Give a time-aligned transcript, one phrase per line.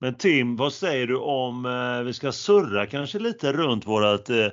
[0.00, 4.46] Men Tim, vad säger du om eh, vi ska surra kanske lite runt vårat eh,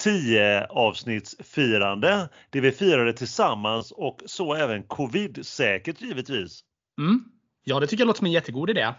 [0.00, 2.28] 10 avsnittsfirande.
[2.50, 6.60] Det vi firade tillsammans och så även covid-säkert givetvis.
[6.98, 7.24] Mm.
[7.64, 8.94] Ja, det tycker jag låter som en jättegod idé.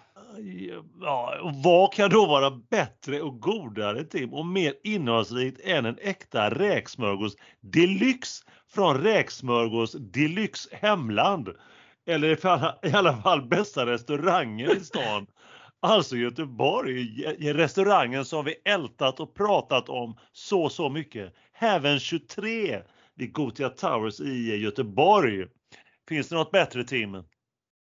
[1.02, 5.98] Ja, och vad kan då vara bättre och godare Tim och mer innehållsrikt än en
[6.02, 8.44] äkta räksmörgås deluxe
[8.74, 11.50] från räksmörgås deluxe hemland?
[12.06, 12.46] Eller
[12.86, 15.28] i alla fall bästa restaurangen i stan.
[15.84, 21.34] Alltså Göteborg, restaurangen som vi ältat och pratat om så, så mycket.
[21.54, 22.82] Heaven 23
[23.16, 25.46] vid Gotia Towers i Göteborg.
[26.10, 27.24] Finns det något bättre Tim?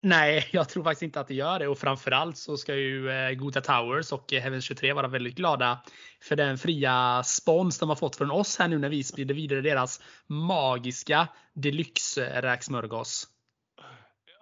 [0.03, 3.33] Nej, jag tror faktiskt inte att det gör det och framförallt så ska ju eh,
[3.33, 5.83] Gotia Towers och eh, Heaven 23 vara väldigt glada
[6.23, 9.61] för den fria spons de har fått från oss här nu när vi sprider vidare
[9.61, 13.27] deras magiska deluxe räksmörgås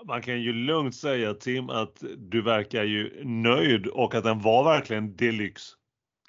[0.06, 4.64] man kan ju lugnt säga Tim att du verkar ju nöjd och att den var
[4.64, 5.72] verkligen deluxe.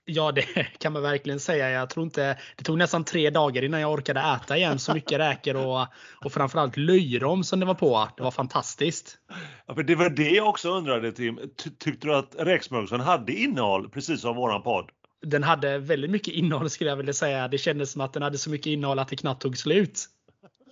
[0.06, 0.42] Ja, det
[0.80, 1.70] kan man verkligen säga.
[1.70, 5.20] Jag tror inte, det tog nästan tre dagar innan jag orkade äta igen så mycket
[5.20, 5.88] räkor och,
[6.26, 8.10] och framförallt löjrom som det var på.
[8.18, 9.18] Det var fantastiskt.
[9.66, 11.40] Ja, för det var det jag också undrade Tim.
[11.80, 14.90] Tyckte du att räksmörgåsen hade innehåll precis som våran podd?
[15.22, 17.48] Den hade väldigt mycket innehåll skulle jag vilja säga.
[17.48, 20.06] Det kändes som att den hade så mycket innehåll att det knappt tog slut.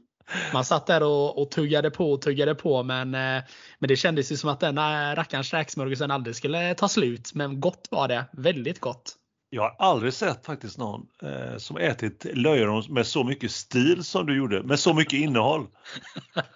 [0.54, 3.44] Man satt där och, och tuggade på och tuggade på men, eh,
[3.80, 4.76] men det kändes ju som att den
[5.16, 7.32] rackarns räksmörgåsen aldrig skulle ta slut.
[7.34, 8.26] Men gott var det.
[8.32, 9.16] Väldigt gott.
[9.52, 14.26] Jag har aldrig sett faktiskt någon eh, som ätit löjrom med så mycket stil som
[14.26, 15.68] du gjorde, med så mycket innehåll.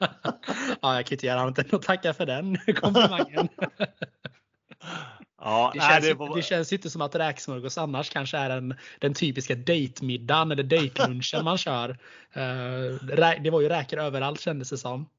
[0.81, 3.49] ja, jag kan inte göra annat än att tacka för den komplimangen.
[5.45, 6.35] Ja, det, känns, det, var...
[6.35, 11.43] det känns inte som att räksmörgås annars kanske är den, den typiska dejtmiddagen eller dejtlunchen
[11.43, 11.97] man kör.
[12.37, 15.09] Uh, det var ju räkor överallt kändes det som.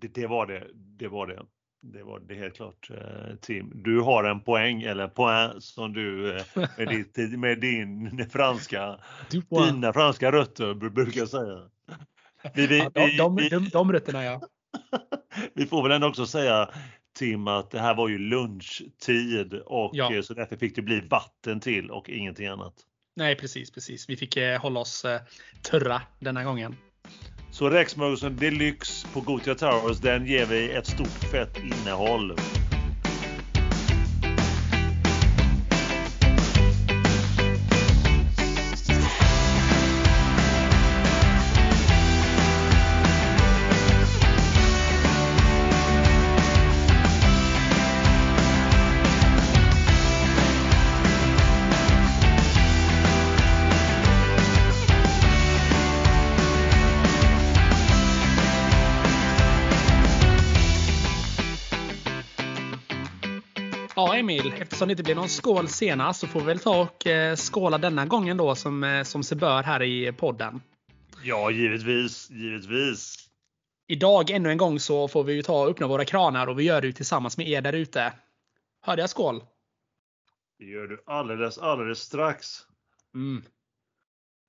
[0.00, 0.66] Det, det, var det.
[0.74, 1.42] Det var det.
[1.82, 3.72] Det var det helt klart uh, Tim.
[3.74, 6.42] Du har en poäng eller poäng som du uh,
[6.78, 8.98] med, ditt, med din franska,
[9.48, 11.58] dina franska rötter brukar säga.
[12.54, 14.40] Vi, vi, ja, de, de, de, de rötterna ja.
[15.54, 16.70] vi får väl ändå också säga
[17.16, 20.14] Tim att det här var ju lunchtid och ja.
[20.14, 22.74] Eh, så därför fick det bli vatten till och ingenting annat.
[23.16, 24.08] Nej precis, precis.
[24.08, 25.20] Vi fick eh, hålla oss eh,
[25.62, 26.76] törra denna gången.
[27.50, 32.36] Så räksmörgåsen deluxe på Gothia Towers, den ger vi ett stort fett innehåll.
[64.46, 67.36] Emil, eftersom det inte blev någon skål senast så får vi väl ta och eh,
[67.36, 70.62] skåla denna gången då som, eh, som sig bör här i podden.
[71.22, 73.28] Ja, givetvis, givetvis.
[73.88, 76.64] Idag ännu en gång så får vi ju ta och öppna våra kranar och vi
[76.64, 78.12] gör det tillsammans med er där ute.
[78.80, 79.44] Hörde jag skål?
[80.58, 82.46] Det gör du alldeles, alldeles strax.
[83.14, 83.44] Mm.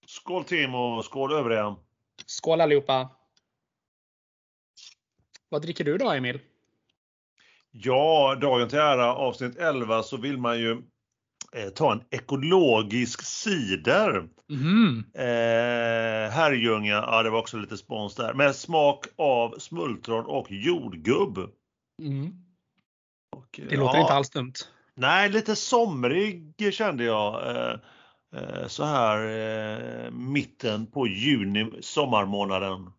[0.06, 1.76] Skål Tim och skål övriga.
[2.26, 3.10] Skål allihopa.
[5.50, 6.40] Vad dricker du då Emil?
[7.72, 10.82] Ja, dagen till ära avsnitt 11 så vill man ju
[11.54, 14.30] eh, ta en ekologisk cider.
[14.50, 15.04] Mm.
[15.14, 21.38] Eh, Herrljunga, ja det var också lite spons där, med smak av smultron och jordgubb.
[22.02, 22.32] Mm.
[23.36, 24.54] Och, det låter ja, inte alls dumt.
[24.96, 27.56] Nej, lite somrig kände jag.
[27.56, 27.80] Eh,
[28.36, 29.20] eh så här
[30.06, 32.92] eh, mitten på juni, sommarmånaden.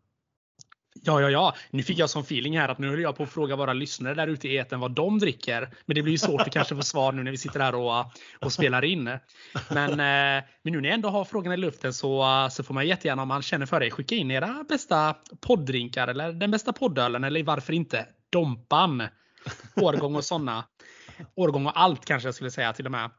[1.03, 1.54] Ja, ja, ja.
[1.70, 4.14] Nu fick jag som feeling här att nu höll jag på att fråga våra lyssnare
[4.14, 5.70] där ute i eten vad de dricker.
[5.86, 8.04] Men det blir ju svårt att kanske få svar nu när vi sitter här och,
[8.41, 9.04] och spelar in.
[9.70, 12.86] Men, eh, men nu när jag ändå har frågan i luften så, så får man
[12.86, 17.25] jättegärna om man känner för det skicka in era bästa poddrinkar eller den bästa poddölen
[17.25, 19.03] eller varför inte Dompan.
[19.76, 20.65] Årgång och sådana.
[21.34, 23.10] Årgång och allt kanske jag skulle säga till och med.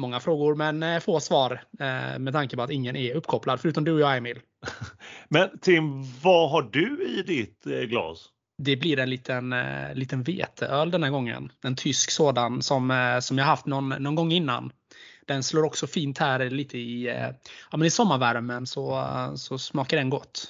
[0.00, 3.84] Många frågor men eh, få svar eh, med tanke på att ingen är uppkopplad förutom
[3.84, 4.40] du och jag Emil.
[5.28, 8.28] Men Tim, vad har du i ditt eh, glas?
[8.58, 9.54] Det blir en liten,
[9.94, 11.52] liten veteöl denna gången.
[11.64, 14.72] En tysk sådan som, som jag haft någon, någon gång innan.
[15.26, 17.06] Den slår också fint här lite i,
[17.70, 19.06] ja, men i sommarvärmen så,
[19.36, 20.48] så smakar den gott.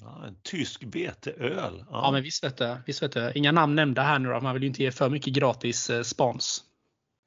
[0.00, 1.84] Ja, en tysk veteöl.
[1.90, 2.00] Ja.
[2.04, 3.32] ja, men visst vet, du, visst vet du.
[3.34, 4.40] Inga namn nämnda här nu då.
[4.40, 6.64] Man vill ju inte ge för mycket gratis spons.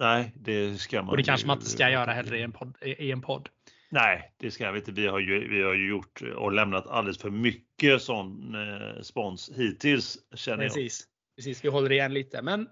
[0.03, 2.77] Nej, det ska man Och det kanske man inte ska göra heller i en podd.
[2.81, 3.49] I en podd.
[3.89, 4.91] Nej, det ska vi inte.
[4.91, 9.51] Vi har ju, vi har ju gjort och lämnat alldeles för mycket sån eh, spons
[9.55, 10.99] hittills känner Precis.
[11.01, 11.35] jag.
[11.35, 12.41] Precis, vi håller igen lite.
[12.41, 12.67] Men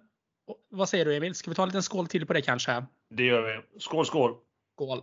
[0.70, 1.36] Vad säger du Emil?
[1.36, 2.86] Ska vi ta en liten skål till på det kanske?
[3.10, 3.80] Det gör vi.
[3.80, 4.36] Skål, skål!
[4.76, 5.02] Skål!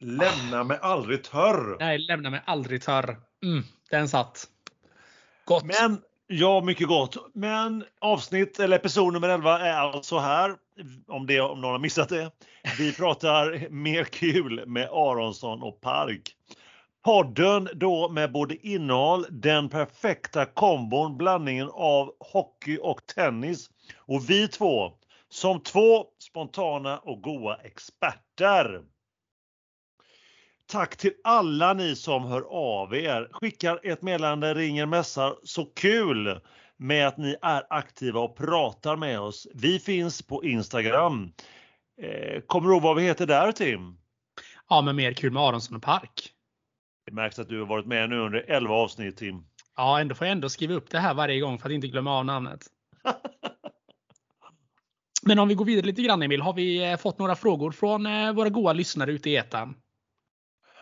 [0.00, 1.76] Lämna mig aldrig törr!
[1.78, 3.20] Nej, lämna mig aldrig törr.
[3.44, 4.46] Mm, den satt.
[5.44, 5.64] Gott!
[5.64, 7.16] Men, ja, mycket gott.
[7.34, 10.54] Men avsnitt, eller episod nummer 11 är alltså här.
[11.06, 12.30] Om, det, om någon har missat det.
[12.78, 16.34] Vi pratar mer kul med Aronsson och Park.
[17.04, 23.70] Podden då med både innehåll, den perfekta kombon, blandningen av hockey och tennis.
[23.96, 24.92] Och vi två
[25.28, 28.82] som två spontana och goa experter.
[30.70, 35.36] Tack till alla ni som hör av er, skickar ett meddelande, ringer, mässar.
[35.42, 36.40] Så kul
[36.76, 39.46] med att ni är aktiva och pratar med oss.
[39.54, 41.32] Vi finns på Instagram.
[42.02, 43.98] Eh, kommer du ihåg vad vi heter där Tim?
[44.68, 46.30] Ja, men mer kul med Aronsson och Park.
[47.06, 49.44] Det märks att du har varit med nu under 11 avsnitt Tim.
[49.76, 52.18] Ja, ändå får jag ändå skriva upp det här varje gång för att inte glömma
[52.18, 52.66] av namnet.
[55.22, 58.06] Men om vi går vidare lite grann Emil, har vi eh, fått några frågor från
[58.06, 59.74] eh, våra goa lyssnare ute i etern?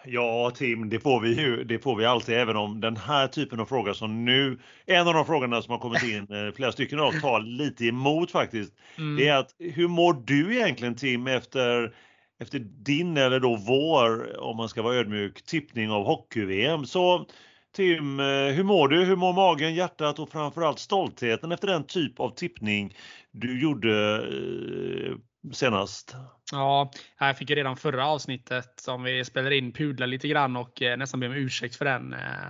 [0.07, 1.65] Ja Tim, det får vi ju.
[1.65, 5.15] Det får vi alltid även om den här typen av fråga som nu, en av
[5.15, 8.73] de frågorna som har kommit in, eh, flera stycken av, tar lite emot faktiskt.
[8.99, 9.17] Mm.
[9.17, 11.95] Det är att hur mår du egentligen Tim efter
[12.39, 16.87] efter din eller då vår, om man ska vara ödmjuk, tippning av hockey-VM.
[16.87, 17.27] Så
[17.77, 19.05] Tim, eh, hur mår du?
[19.05, 22.95] Hur mår magen, hjärtat och framförallt stoltheten efter den typ av tippning
[23.31, 25.17] du gjorde eh,
[25.53, 26.17] senast?
[26.53, 30.83] Ja, jag fick ju redan förra avsnittet som vi spelade in pudla lite grann och
[30.83, 32.13] eh, nästan be om ursäkt för den.
[32.13, 32.47] Eh,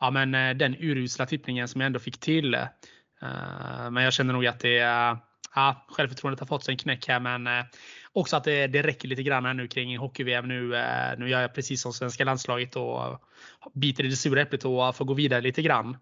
[0.00, 2.56] ja, men eh, den urusla tippningen som jag ändå fick till.
[3.90, 4.76] Men jag känner nog att det
[5.54, 7.64] ja, självförtroendet har fått sig en knäck här men
[8.12, 10.48] också att det, det räcker lite grann här nu kring hockey-VM.
[10.48, 10.68] Nu,
[11.18, 13.22] nu gör jag precis som svenska landslaget och
[13.74, 15.96] biter i det sura äpplet och får gå vidare lite grann.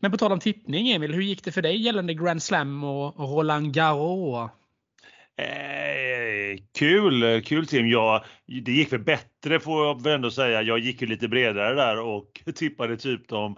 [0.00, 3.18] Men på tal om tippning Emil, hur gick det för dig gällande Grand Slam och
[3.18, 4.50] Roland Garros?
[5.36, 7.88] Eh, kul, kul Tim.
[7.88, 10.62] Ja, det gick väl bättre får jag väl ändå säga.
[10.62, 13.56] Jag gick ju lite bredare där och tippade typ de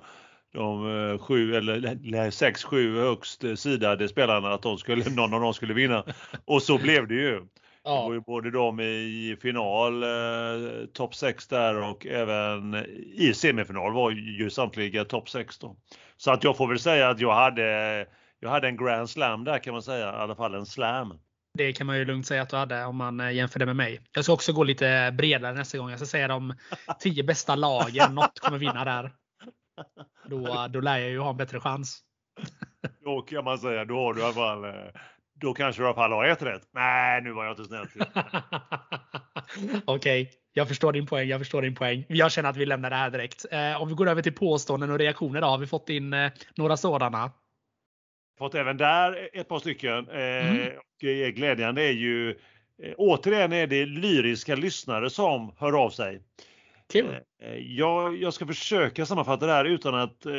[0.52, 5.54] de eh, sju eller sex, sju högst sidade spelarna att de skulle, någon av dem
[5.54, 6.04] skulle vinna.
[6.44, 7.46] Och så blev det ju.
[7.84, 8.00] Ja.
[8.00, 12.74] Det var ju både de i final, eh, topp 6 där och även
[13.14, 15.76] i semifinal var ju samtliga topp 6 då.
[16.16, 18.06] Så att jag får väl säga att jag hade,
[18.40, 21.18] jag hade en grand slam där kan man säga, i alla fall en slam.
[21.56, 23.76] Det kan man ju lugnt säga att du hade om man eh, jämför det med
[23.76, 24.00] mig.
[24.12, 25.90] Jag ska också gå lite bredare nästa gång.
[25.90, 26.54] Jag ska säga de
[27.00, 28.14] tio bästa lagen.
[28.14, 29.12] Något kommer vinna där.
[30.26, 32.00] Då, då lär jag ju ha en bättre chans.
[33.04, 34.70] Då kan man säga, då har du i alla fall eh,
[35.40, 36.62] då kanske du i alla fall har ett rätt.
[36.74, 37.86] Nej, nu var jag inte snäll.
[39.84, 40.26] Okej, okay.
[40.52, 41.28] jag förstår din poäng.
[41.28, 42.04] Jag förstår din poäng.
[42.08, 43.46] Jag känner att vi lämnar det här direkt.
[43.50, 45.46] Eh, om vi går över till påståenden och reaktioner då.
[45.46, 47.32] Har vi fått in eh, några sådana?
[48.38, 50.08] Fått även där ett par stycken.
[50.08, 50.68] Mm.
[50.76, 52.34] och glädjande är ju
[52.96, 56.20] återigen är det lyriska lyssnare som hör av sig.
[56.92, 57.16] Kul.
[57.42, 60.32] Eh, jag, jag ska försöka sammanfatta det här utan att eh,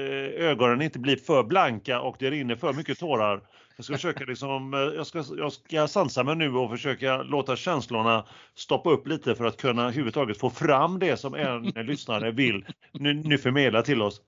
[0.48, 3.42] ögonen inte blir för blanka och det rinner för mycket tårar.
[3.76, 7.56] Jag ska försöka liksom, eh, jag ska, jag ska sansa mig nu och försöka låta
[7.56, 12.66] känslorna stoppa upp lite för att kunna överhuvudtaget få fram det som en lyssnare vill
[12.92, 14.22] nu, nu förmedla till oss.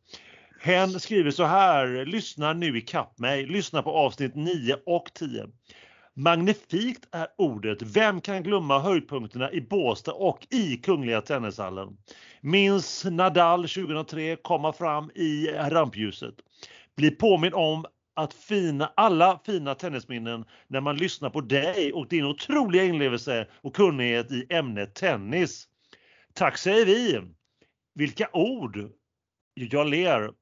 [0.62, 5.48] Hen skriver så här, lyssna nu i kapp mig, lyssna på avsnitt 9 och 10.
[6.14, 7.82] Magnifikt är ordet.
[7.82, 11.98] Vem kan glömma höjdpunkterna i Båstad och i Kungliga Tennishallen?
[12.42, 16.36] Minns Nadal 2003 komma fram i rampljuset.
[16.98, 17.86] Bli påminn om
[18.16, 23.76] att fina, alla fina tennisminnen när man lyssnar på dig och din otroliga inlevelse och
[23.76, 25.68] kunnighet i ämnet tennis.
[26.34, 27.22] Tack säger vi!
[27.96, 28.90] Vilka ord!
[29.54, 30.39] Jag ler.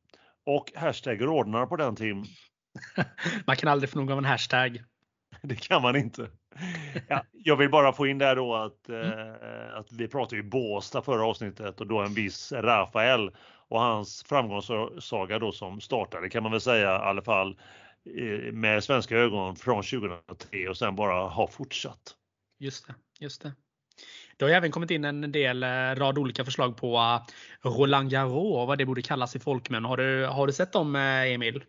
[0.48, 2.24] Och hashtag rodnar på den Tim.
[3.48, 4.84] Man kan aldrig få nog av en hashtag.
[5.42, 6.30] det kan man inte.
[7.08, 9.12] Ja, jag vill bara få in där då att, mm.
[9.12, 13.32] eh, att vi pratade ju Båstad förra avsnittet och då en viss Rafael
[13.68, 17.60] och hans framgångssaga då som startade kan man väl säga i alla fall
[18.18, 22.16] eh, med svenska ögon från 2003 och sen bara har fortsatt.
[22.60, 23.52] Just det, just det.
[24.38, 28.68] Det har även kommit in en del eh, rad olika förslag på uh, Roland Garros,
[28.68, 29.86] vad det borde kallas i folkmun.
[29.86, 31.64] Har du, har du sett dem Emil?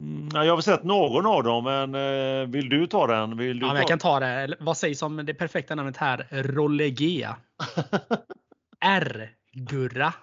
[0.00, 3.36] Mm, jag har sett någon av dem, men eh, vill du ta den?
[3.36, 4.56] Vill du ja, ta jag kan ta det.
[4.60, 6.26] Vad sägs om det perfekta namnet här?
[6.30, 7.36] Rollegea.
[8.80, 10.14] R-Gurra.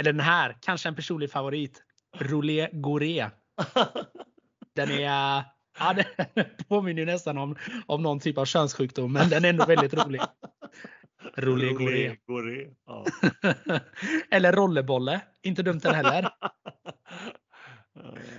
[0.00, 1.82] Eller den här, kanske en personlig favorit.
[2.18, 3.30] Roulé Goré.
[4.74, 5.42] Den är
[5.78, 5.94] Ja,
[6.34, 10.20] den påminner nästan om, om någon typ av könssjukdom, men den är ändå väldigt rolig.
[11.36, 11.72] Roulé
[12.26, 12.68] Goré.
[12.86, 13.04] Ja.
[14.30, 15.20] Eller Rollebolle.
[15.42, 16.28] Inte dumt den heller.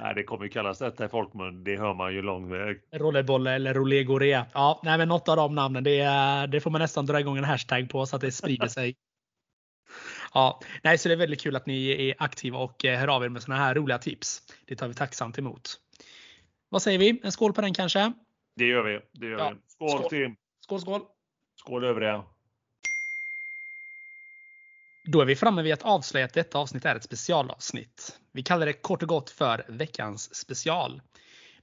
[0.01, 1.63] Nej, det kommer ju kallas detta i folkmun.
[1.63, 2.81] Det hör man ju lång väg.
[2.95, 4.45] Rollerbolle eller Rolegore.
[4.53, 5.83] Ja, nej, men något av de namnen.
[5.83, 6.03] Det,
[6.51, 8.95] det får man nästan dra igång en hashtag på så att det sprider sig.
[10.33, 13.23] Ja, nej, så det är väldigt kul att ni är aktiva och eh, hör av
[13.23, 14.41] er med sådana här roliga tips.
[14.65, 15.82] Det tar vi tacksamt emot.
[16.73, 17.19] Vad säger vi?
[17.23, 18.13] En skål på den kanske?
[18.55, 18.99] Det gör vi.
[19.19, 19.59] Det gör Ja, vi.
[19.67, 20.09] Skål, skål.
[20.09, 20.35] Tim!
[20.59, 21.01] Skål, skål!
[21.55, 22.23] Skål övriga!
[25.11, 28.19] Då är vi framme vid att avslöja att detta avsnitt är ett specialavsnitt.
[28.31, 31.01] Vi kallar det kort och gott för veckans special.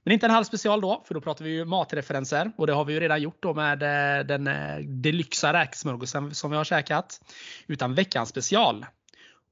[0.03, 2.85] Men inte en halv special då, för då pratar vi ju matreferenser och det har
[2.85, 7.21] vi ju redan gjort då med eh, den eh, deluxa räksmörgåsen som vi har käkat.
[7.67, 8.85] Utan veckans special.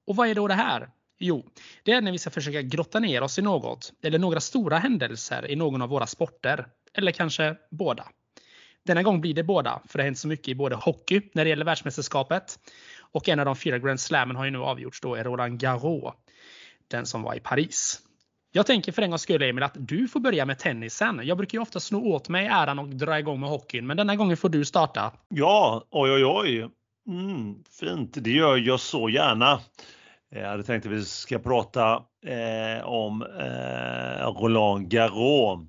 [0.08, 0.90] Och vad är då det här?
[1.20, 1.46] Jo,
[1.84, 5.52] det är när vi ska försöka grotta ner oss i något eller några stora händelser
[5.52, 6.68] i någon av våra sporter.
[6.94, 8.08] Eller kanske båda.
[8.86, 11.44] Denna gång blir det båda, för det har hänt så mycket i både hockey när
[11.44, 12.60] det gäller världsmästerskapet
[13.00, 16.14] och en av de fyra Grand Slammen har ju nu avgjorts då är Roland Garros.
[16.88, 18.02] Den som var i Paris.
[18.52, 21.22] Jag tänker för en gångs skull Emil att du får börja med tennisen.
[21.24, 24.16] Jag brukar ju ofta sno åt mig äran och dra igång med hockeyn, men denna
[24.16, 25.14] gången får du starta.
[25.30, 26.70] Ja, oj oj oj.
[27.08, 29.60] Mm, fint, det gör jag så gärna.
[30.32, 35.60] Jag hade tänkt att vi ska prata eh, om eh, Roland Garros.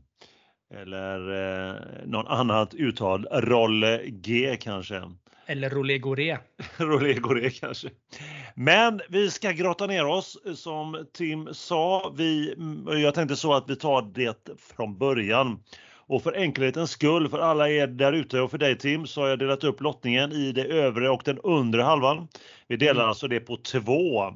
[0.75, 1.19] Eller
[1.69, 1.75] eh,
[2.07, 5.03] någon annat uttal, Rolle G kanske.
[5.47, 6.39] Eller Roulé Goré.
[6.77, 7.89] Rolle Goré kanske.
[8.55, 12.13] Men vi ska grotta ner oss som Tim sa.
[12.17, 12.55] Vi,
[12.87, 15.63] jag tänkte så att vi tar det från början.
[16.07, 19.29] Och för enkelhetens skull, för alla er där ute och för dig Tim, så har
[19.29, 22.29] jag delat upp lottningen i det övre och den undre halvan.
[22.69, 23.09] Vi delar Mm.
[23.09, 24.33] alltså det på två.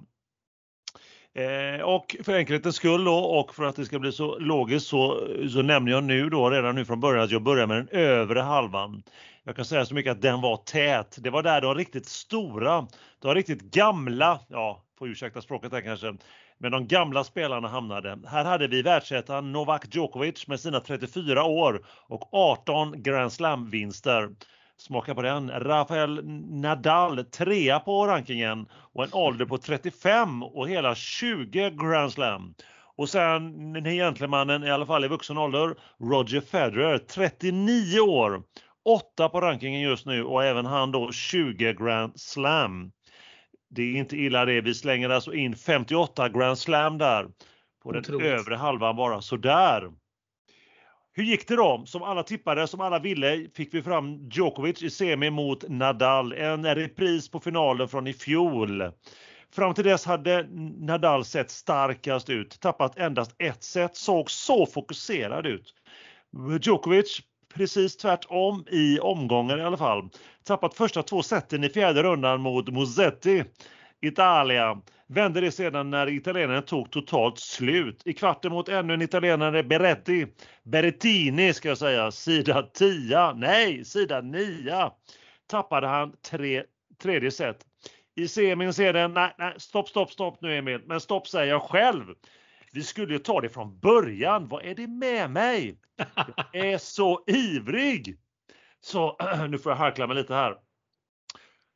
[1.35, 5.29] Eh, och för enkelhetens skull då och för att det ska bli så logiskt så,
[5.53, 8.41] så nämner jag nu då redan nu från början att jag börjar med den övre
[8.41, 9.03] halvan.
[9.45, 11.17] Jag kan säga så mycket att den var tät.
[11.21, 12.87] Det var där de riktigt stora,
[13.19, 16.15] de riktigt gamla, ja, får ursäkta språket där kanske,
[16.59, 18.19] men de gamla spelarna hamnade.
[18.27, 24.31] Här hade vi världsettan Novak Djokovic med sina 34 år och 18 Grand Slam-vinster.
[24.77, 25.51] Smaka på den.
[25.51, 32.55] Rafael Nadal trea på rankingen och en ålder på 35 och hela 20 Grand Slam.
[32.97, 38.43] Och sen den gentlemannen, i alla fall i vuxen ålder, Roger Federer, 39 år.
[38.85, 42.93] 8 på rankingen just nu och även han då 20 Grand Slam.
[43.71, 44.61] Det är inte illa det.
[44.61, 47.27] Vi slänger alltså in 58 Grand Slam där
[47.83, 48.27] på den Otroligt.
[48.27, 49.21] övre halvan bara.
[49.21, 49.91] Sådär.
[51.17, 51.83] Hur gick det då?
[51.87, 56.33] Som alla tippade, som alla ville, fick vi fram Djokovic i semi mot Nadal.
[56.33, 58.93] En repris på finalen från i fjol.
[59.55, 60.47] Fram till dess hade
[60.79, 65.75] Nadal sett starkast ut, tappat endast ett set, såg så fokuserad ut.
[66.63, 67.21] Djokovic
[67.55, 70.09] precis tvärtom i omgången i alla fall.
[70.45, 73.45] Tappat första två seten i fjärde rundan mot Musetti,
[74.07, 74.81] Italia.
[75.07, 78.03] Vände det sedan när italienaren tog totalt slut.
[78.05, 80.27] I kvarten mot ännu en italienare, Beretti.
[80.63, 83.33] Berettini ska jag säga, sida 10.
[83.33, 84.91] Nej, sida 9.
[85.47, 86.63] Tappade han tre,
[87.03, 87.57] tredje set.
[88.17, 90.81] I semin sedan, nej, nej, stopp, stopp, stopp nu Emil.
[90.87, 92.05] Men stopp säger jag själv.
[92.73, 94.49] Vi skulle ju ta det från början.
[94.49, 95.79] Vad är det med mig?
[96.53, 98.17] Jag är så ivrig.
[98.81, 99.17] Så
[99.49, 100.57] nu får jag harkla mig lite här.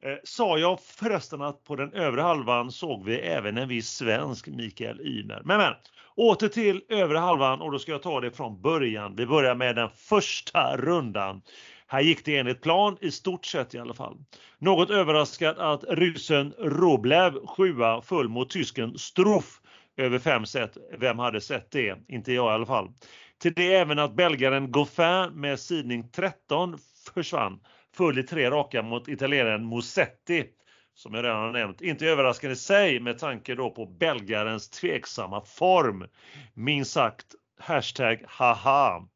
[0.02, 4.46] Eh, sa jag förresten att på den övre halvan såg vi även en viss svensk
[4.46, 5.42] Mikael Ymer.
[5.44, 5.74] Men, men
[6.14, 9.16] åter till övre halvan och då ska jag ta det från början.
[9.16, 11.42] Vi börjar med den första rundan.
[11.86, 14.16] Här gick det enligt plan, i stort sett i alla fall.
[14.58, 19.60] Något överraskad att ryssen Roblev sjua föll mot tysken Struff
[19.96, 20.76] över fem set.
[20.98, 21.98] Vem hade sett det?
[22.08, 22.92] Inte jag i alla fall.
[23.38, 26.78] Till det även att belgaren Goffin med sidning 13
[27.14, 27.60] försvann.
[27.98, 30.46] Föll i tre raka mot italienaren Musetti.
[30.94, 31.80] Som jag redan har nämnt.
[31.80, 36.06] Inte överraskande i sig med tanke då på belgarens tveksamma form.
[36.54, 37.26] Minst sagt
[37.60, 39.08] hashtag haha.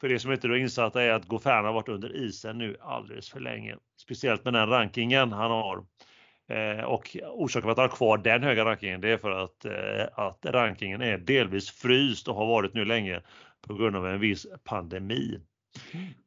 [0.00, 3.30] För det som inte är insatta är att Goffin har varit under isen nu alldeles
[3.30, 3.76] för länge.
[4.02, 5.84] Speciellt med den rankingen han har.
[6.48, 9.64] Eh, och orsaken till att han har kvar den höga rankingen det är för att,
[9.64, 13.20] eh, att rankingen är delvis fryst och har varit nu länge
[13.66, 15.40] på grund av en viss pandemi.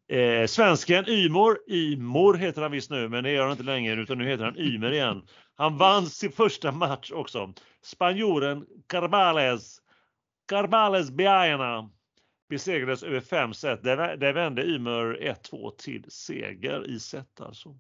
[0.08, 4.18] Eh, svensken Ymor, Ymor heter han visst nu men det gör han inte längre utan
[4.18, 5.24] nu heter han Ymer igen.
[5.56, 7.54] Han vann sin första match också.
[7.84, 9.78] Spanjoren Carbales,
[10.50, 11.90] Carbales Biaena
[12.50, 13.84] besegrades över fem set.
[13.84, 17.76] Där, där vände Ymer 1-2 till seger i set alltså.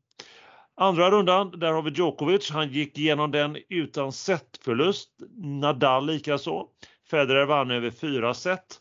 [0.77, 2.51] Andra rundan, där har vi Djokovic.
[2.51, 5.09] Han gick igenom den utan setförlust.
[5.37, 6.67] Nadal likaså.
[7.09, 8.79] Federer vann över fyra set.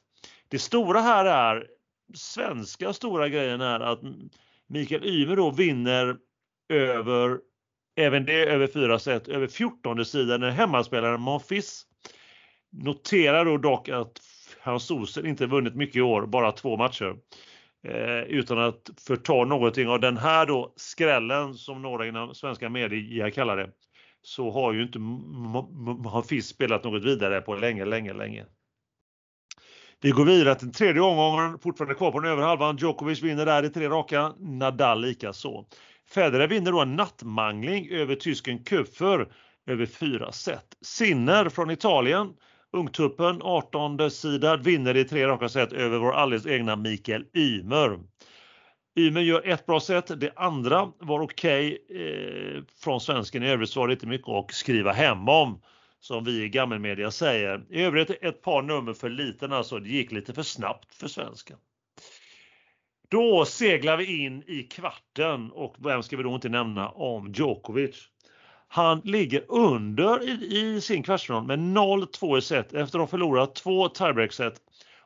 [0.49, 1.67] Det stora här är,
[2.15, 4.01] svenska stora grejen är att
[4.67, 6.17] Mikael Ymer då vinner
[6.69, 7.39] över,
[7.97, 11.87] även det över fyra set, över 14 sidan när hemmaspelaren Monfils.
[12.73, 14.21] Noterar då dock att
[14.61, 17.17] Hans Olsen inte vunnit mycket i år, bara två matcher.
[17.89, 23.31] Eh, utan att förta någonting av den här då skrällen som några inom svenska medier
[23.31, 23.71] kallar det.
[24.23, 28.47] Så har ju inte Monfils spelat något vidare på länge, länge, länge.
[30.05, 32.77] Vi går vidare till tredje omgången, fortfarande kvar på den övre halvan.
[32.77, 35.67] Djokovic vinner där i tre raka, Nadal lika så.
[36.11, 39.29] Federer vinner då en nattmangling över tysken Köpfer
[39.67, 40.65] över fyra set.
[40.83, 42.29] Sinner från Italien,
[42.73, 47.99] ungtuppen 18 sida vinner i tre raka set över vår alldeles egna Mikael Ymer.
[48.99, 53.43] Ymer gör ett bra set, det andra var okej okay, eh, från svensken.
[53.43, 55.61] I övrigt så var det inte mycket att skriva hem om
[56.05, 57.65] som vi i gammelmedia säger.
[57.71, 59.79] I övrigt ett par nummer för liten alltså.
[59.79, 61.57] Det gick lite för snabbt för svensken.
[63.09, 68.09] Då seglar vi in i kvarten och vem ska vi då inte nämna om Djokovic?
[68.69, 73.55] Han ligger under i, i sin kvartsfinal med 0-2 i set efter att ha förlorat
[73.55, 74.61] två tiebreak-set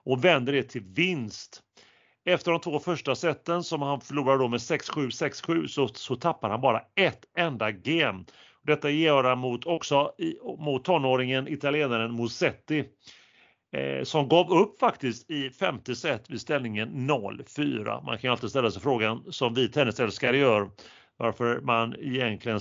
[0.04, 1.62] och vänder det till vinst.
[2.24, 6.50] Efter de två första seten som han förlorar då med 6-7, 6-7 så, så tappar
[6.50, 8.24] han bara ett enda game.
[8.68, 10.12] Detta gör han mot, också
[10.58, 12.84] mot tonåringen italienaren Musetti
[13.72, 18.04] eh, som gav upp faktiskt i femte set vid ställningen 0-4.
[18.04, 20.70] Man kan ju alltid ställa sig frågan som vi tennisälskare gör
[21.16, 22.60] varför man egentligen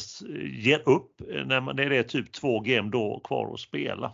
[0.51, 4.11] ger upp när, man, när det är typ två game då kvar att spela.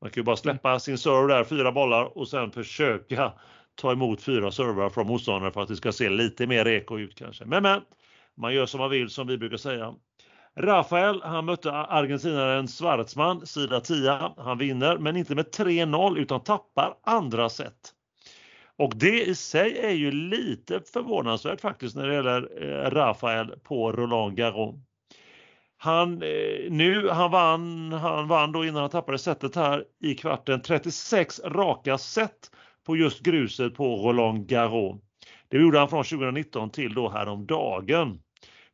[0.00, 3.32] Man kan ju bara släppa sin serve där, fyra bollar och sen försöka
[3.74, 7.14] ta emot fyra servar från motståndare för att det ska se lite mer eko ut
[7.14, 7.44] kanske.
[7.44, 7.80] Men men,
[8.36, 9.94] man gör som man vill som vi brukar säga.
[10.60, 14.32] Rafael, han mötte argentinaren Schwarzman, sida 10.
[14.36, 17.92] Han vinner, men inte med 3-0 utan tappar andra set.
[18.78, 23.92] Och det i sig är ju lite förvånansvärt faktiskt när det gäller eh, Rafael på
[23.92, 24.74] Roland Garros.
[25.78, 30.62] Han, eh, nu, han, vann, han vann då innan han tappade setet här i kvarten
[30.62, 32.50] 36 raka set
[32.86, 35.00] på just gruset på Roland Garros.
[35.48, 38.20] Det gjorde han från 2019 till då häromdagen.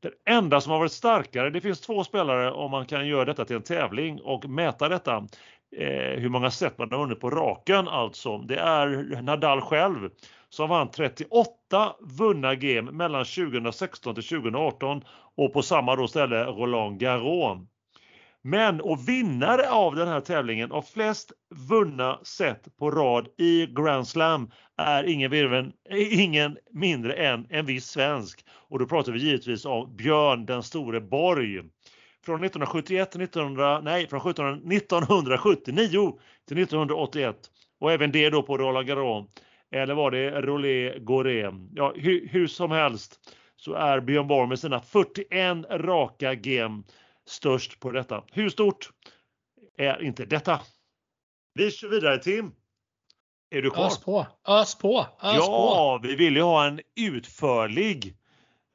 [0.03, 3.45] Den enda som har varit starkare, det finns två spelare om man kan göra detta
[3.45, 5.17] till en tävling och mäta detta,
[5.77, 8.39] eh, hur många set man har vunnit på raken alltså.
[8.39, 10.11] Det är Nadal själv
[10.49, 15.05] som vann 38 vunna game mellan 2016 till 2018
[15.37, 17.59] och på samma då ställe Roland Garros.
[18.43, 21.33] Men och vinnare av den här tävlingen av flest
[21.69, 24.51] vunna set på rad i Grand Slam
[24.83, 25.73] är ingen, virven,
[26.11, 28.45] ingen mindre än en viss svensk.
[28.51, 31.63] Och då pratar vi givetvis om Björn den store Borg.
[32.25, 36.19] Från 1971 till 1900, nej, från 1979
[36.49, 37.37] till 1981
[37.81, 39.27] och även det då på Roland Garros.
[39.71, 41.51] Eller var det Rolé Goré?
[41.75, 43.21] Ja, hur, hur som helst
[43.57, 46.83] så är Björn Borg med sina 41 raka game
[47.27, 48.25] störst på detta.
[48.33, 48.91] Hur stort
[49.79, 50.61] är inte detta?
[51.55, 52.53] Vi kör vidare Tim.
[53.53, 53.87] Är du kvar?
[53.87, 56.09] Ös på, ös på, ös ja, på.
[56.09, 58.15] vi vill ju ha en utförlig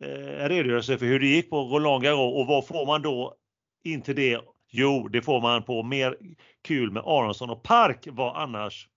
[0.04, 3.34] eh, redogörelse för hur det gick på Roland Garros och vad får man då
[3.84, 4.40] inte det?
[4.72, 6.18] Jo, det får man på mer
[6.64, 8.88] kul med Aronsson och Park var annars.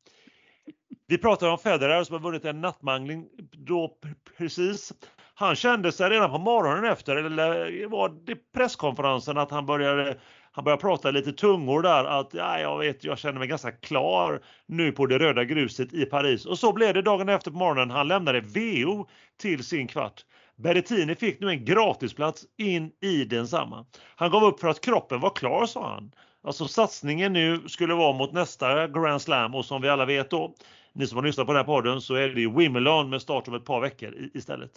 [1.07, 3.99] Vi pratar om Federer som har vunnit en nattmangling då
[4.39, 4.93] precis
[5.35, 10.19] han kände sig redan på morgonen efter, eller var det presskonferensen, att han började
[10.53, 14.41] han börjar prata lite tungor där att ja, jag vet, jag känner mig ganska klar
[14.67, 16.47] nu på det röda gruset i Paris.
[16.47, 17.91] Och så blev det dagen efter på morgonen.
[17.91, 19.09] Han lämnade VO
[19.41, 20.25] till sin kvart.
[20.57, 23.87] Berrettini fick nu en gratisplats in i densamma.
[24.17, 26.13] Han gav upp för att kroppen var klar, sa han.
[26.43, 30.55] Alltså satsningen nu skulle vara mot nästa Grand Slam och som vi alla vet då,
[30.93, 33.55] ni som har lyssnat på den här podden, så är det Wimbledon med start om
[33.55, 34.71] ett par veckor istället.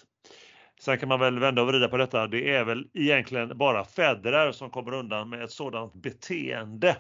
[0.84, 2.28] Sen kan man väl vända och vrida på detta.
[2.28, 6.98] Det är väl egentligen bara Federer som kommer undan med ett sådant beteende.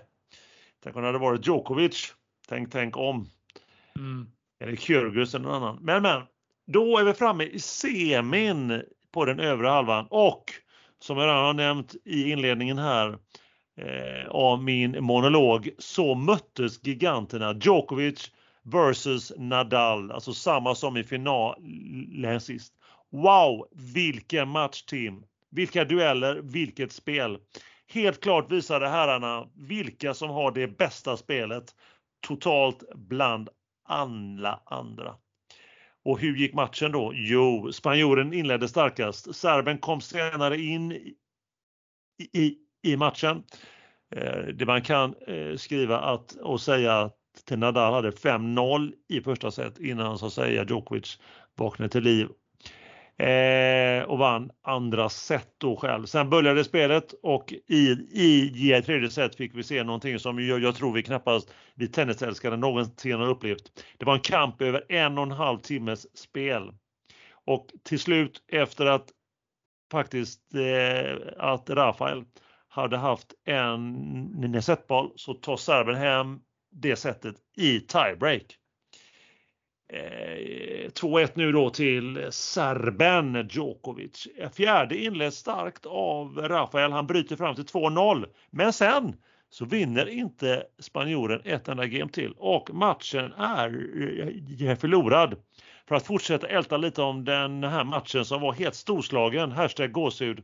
[0.83, 2.13] Tänk om det hade varit Djokovic.
[2.47, 3.27] Tänk, tänk om.
[3.95, 4.27] Mm.
[4.59, 5.77] Eller Kyrgios eller någon annan.
[5.81, 6.21] Men, men,
[6.67, 10.43] då är vi framme i semin på den övre halvan och
[10.99, 13.17] som jag redan har nämnt i inledningen här
[13.77, 18.31] eh, av min monolog så möttes giganterna Djokovic
[18.63, 22.73] versus Nadal, alltså samma som i finalen sist.
[23.13, 25.23] Wow, vilken match Tim!
[25.51, 27.37] Vilka dueller, vilket spel!
[27.87, 31.75] Helt klart visade herrarna vilka som har det bästa spelet
[32.27, 33.49] totalt bland
[33.85, 35.15] alla andra.
[36.05, 37.11] Och hur gick matchen då?
[37.15, 39.35] Jo, spanjoren inledde starkast.
[39.35, 41.15] Serben kom senare in i,
[42.33, 43.43] i, i matchen.
[44.15, 49.51] Eh, det man kan eh, skriva att, och säga att Nadal hade 5-0 i första
[49.51, 51.19] set innan så att säga Djokovic
[51.55, 52.27] vaknade till liv
[53.17, 56.05] Eh, och vann andra set då själv.
[56.05, 60.63] Sen började spelet och i, i, i tredje set fick vi se någonting som jag,
[60.63, 63.83] jag tror vi knappast vi tennisälskare någonsin har upplevt.
[63.97, 66.73] Det var en kamp över en och en halv timmes spel.
[67.45, 69.09] Och till slut efter att
[69.91, 72.23] faktiskt eh, att Rafael
[72.67, 76.39] hade haft en setboll så tar serben hem
[76.71, 78.57] det sättet i tiebreak.
[79.93, 80.37] Eh,
[81.01, 84.27] 2-1 nu då till serben Djokovic.
[84.53, 86.91] Fjärde inleds starkt av Rafael.
[86.91, 88.25] Han bryter fram till 2-0.
[88.49, 89.15] Men sen
[89.49, 93.43] så vinner inte spanjoren ett enda game till och matchen eh,
[94.69, 95.35] är förlorad.
[95.87, 100.43] För att fortsätta älta lite om den här matchen som var helt storslagen, hashtag gåshud.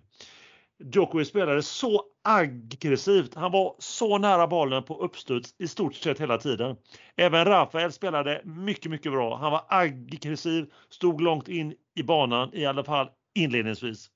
[0.93, 3.35] Djokovic spelade så aggressivt.
[3.35, 6.75] Han var så nära bollen på uppstuds i stort sett hela tiden.
[7.15, 9.37] Även Rafael spelade mycket, mycket bra.
[9.37, 14.09] Han var aggressiv, stod långt in i banan, i alla fall inledningsvis.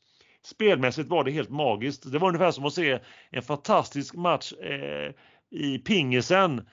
[0.46, 2.12] Spelmässigt var det helt magiskt.
[2.12, 5.12] Det var ungefär som att se en fantastisk match eh,
[5.52, 6.68] i pingisen.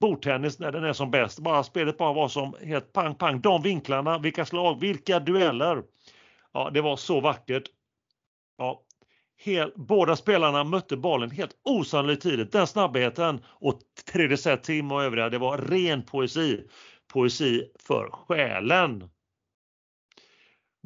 [0.00, 1.38] Bordtennis när den är som bäst.
[1.38, 3.40] Bara spelet bara var som helt pang, pang.
[3.40, 5.82] De vinklarna, vilka slag, vilka dueller.
[6.52, 7.64] Ja, det var så vackert.
[8.58, 8.82] Ja,
[9.44, 12.52] Hel, båda spelarna mötte bollen helt osannolikt tidigt.
[12.52, 13.80] Den snabbheten och
[14.12, 16.64] tredje set, Tim och övriga, det var ren poesi.
[17.12, 19.10] Poesi för själen.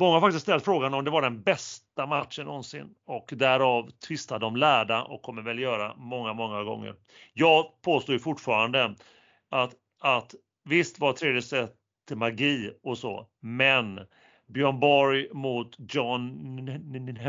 [0.00, 4.38] Många har faktiskt ställt frågan om det var den bästa matchen någonsin och därav tvistar
[4.38, 6.94] de lärda och kommer väl göra många, många gånger.
[7.32, 8.94] Jag påstår ju fortfarande
[9.50, 11.74] att, att visst var tredje set
[12.14, 14.00] magi och så, men
[14.48, 16.54] Björn Borg mot John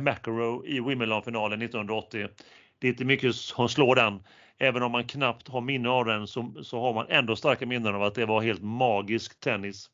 [0.01, 2.27] McEnroe i Wimbledon-finalen 1980.
[2.80, 4.23] Det är inte mycket som slår den.
[4.58, 7.95] Även om man knappt har minne av den så, så har man ändå starka minnen
[7.95, 9.89] av att det var helt magisk tennis.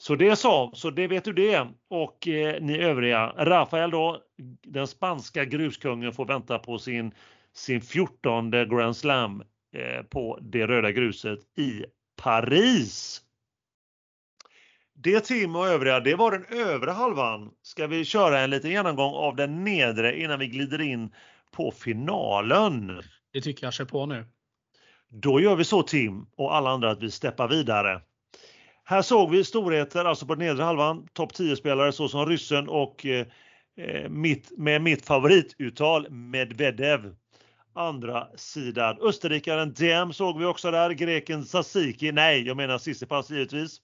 [0.00, 1.68] Så det så, så det vet du det.
[1.90, 4.22] Och eh, ni övriga, Rafael då,
[4.62, 7.12] den spanska gruskungen får vänta på sin,
[7.54, 9.42] sin 14 Grand Slam
[9.76, 11.84] eh, på det röda gruset i
[12.22, 13.22] Paris.
[15.00, 17.50] Det Tim och övriga, det var den övre halvan.
[17.62, 21.14] Ska vi köra en liten genomgång av den nedre innan vi glider in
[21.52, 23.02] på finalen?
[23.32, 24.26] Det tycker jag, kör på nu.
[25.08, 28.00] Då gör vi så Tim och alla andra att vi steppar vidare.
[28.84, 33.26] Här såg vi storheter, alltså på den nedre halvan, topp 10-spelare såsom ryssen och eh,
[33.76, 37.14] eh, mitt, med mitt favorituttal Medvedev.
[37.74, 43.80] Andra sidan österrikaren Dem såg vi också där, greken Sasiki, nej jag menar Sissipas givetvis.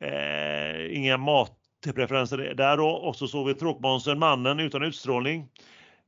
[0.00, 2.88] Eh, inga matpreferenser där då.
[2.88, 5.48] Och så såg vi tråkmånsen Mannen utan utstrålning.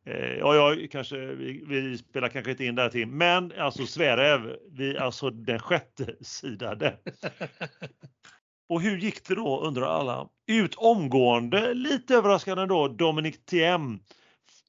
[0.06, 4.56] Eh, ja, ja, kanske, vi, vi, spelar kanske inte in där till, men alltså Sverev,
[4.70, 6.96] vi, alltså den sjätte sidade.
[8.68, 10.28] Och hur gick det då undrar alla?
[10.46, 13.98] Ut omgående, lite överraskande då, Dominic Thiem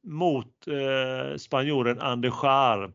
[0.03, 2.91] mot eh, spanjoren Andechar.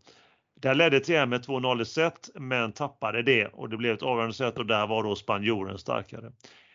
[0.62, 4.34] Där ledde TM med 2-0 i set men tappade det och det blev ett avgörande
[4.34, 6.32] set och där var då spanjoren starkare.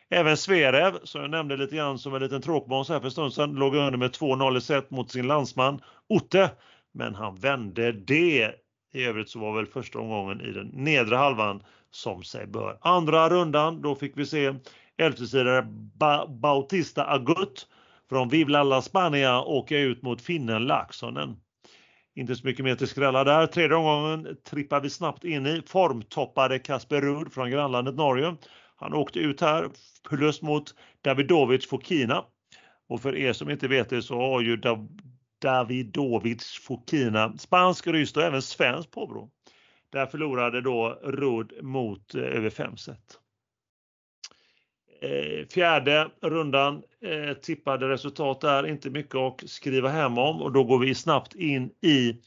[0.10, 3.34] Även Sverev, som jag nämnde lite grann som en liten tråkmåns här för en stund
[3.34, 6.50] sedan, låg under med 2-0 i set mot sin landsman Otte.
[6.94, 8.52] Men han vände det.
[8.94, 12.78] I övrigt så var väl första omgången i den nedre halvan som sig bör.
[12.82, 14.54] Andra rundan, då fick vi se
[14.98, 17.68] elftesidare ba Bautista Agut
[18.10, 21.36] från Vivlalla Spania åka ut mot finnen Laxonen.
[22.18, 23.48] Inte så mycket mer till skrälla där.
[23.48, 25.62] Tredje omgången trippar vi snabbt in i.
[25.66, 28.36] Formtoppade Kasper Ruud från grannlandet Norge.
[28.76, 29.70] Han åkte ut här,
[30.10, 32.24] plus mot Davidovic Fokina.
[32.90, 34.62] Och för er som inte vet det så har ju
[35.42, 39.30] Davidovic Fokina spansk, ryskt och även svensk påbrå.
[39.92, 43.20] Där förlorade då Ruud mot eh, över 5 set.
[45.02, 50.64] Eh, fjärde rundan eh, tippade resultat där, inte mycket att skriva hem om och då
[50.64, 52.22] går vi snabbt in i,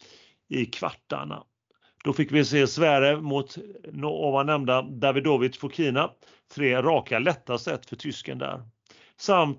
[0.48, 1.44] i kvartarna.
[2.04, 3.58] Då fick vi se Sverige mot
[4.02, 6.10] ovan nämnda Davidovic Fokina.
[6.54, 8.62] Tre raka lätta set för tysken där.
[9.16, 9.58] Samt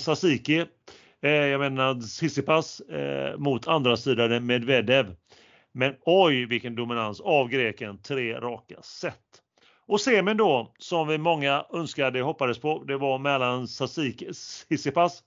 [0.00, 0.64] Sasiki,
[1.22, 5.16] eh, jag menar Sissipas eh, mot andra sidan Medvedev.
[5.72, 9.43] Men oj vilken dominans av greken, tre raka set.
[9.86, 15.22] Och semin då, som vi många önskade och hoppades på, det var mellan Sasik Sissipas.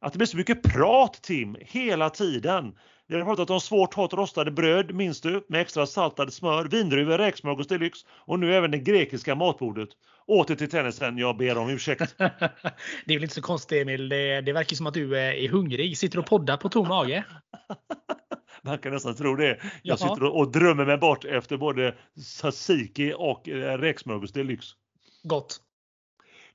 [0.00, 2.74] Att det blir så mycket prat Tim, hela tiden.
[3.08, 5.46] Vi har pratat om svårt hårt rostade bröd, minns du?
[5.48, 9.88] Med extra saltade smör, vindruvor, räksmörgås deluxe och nu även det grekiska matbordet.
[10.26, 12.14] Åter till tennisen, jag ber om ursäkt.
[12.18, 15.98] det är väl inte så konstigt Emil, det, det verkar som att du är hungrig.
[15.98, 17.24] Sitter och poddar på tom mage.
[18.66, 19.60] Man kan nästan tro det.
[19.82, 24.74] Jag sitter och drömmer mig bort efter både tzatziki och eh, räksmörgås deluxe.
[25.22, 25.60] Gott.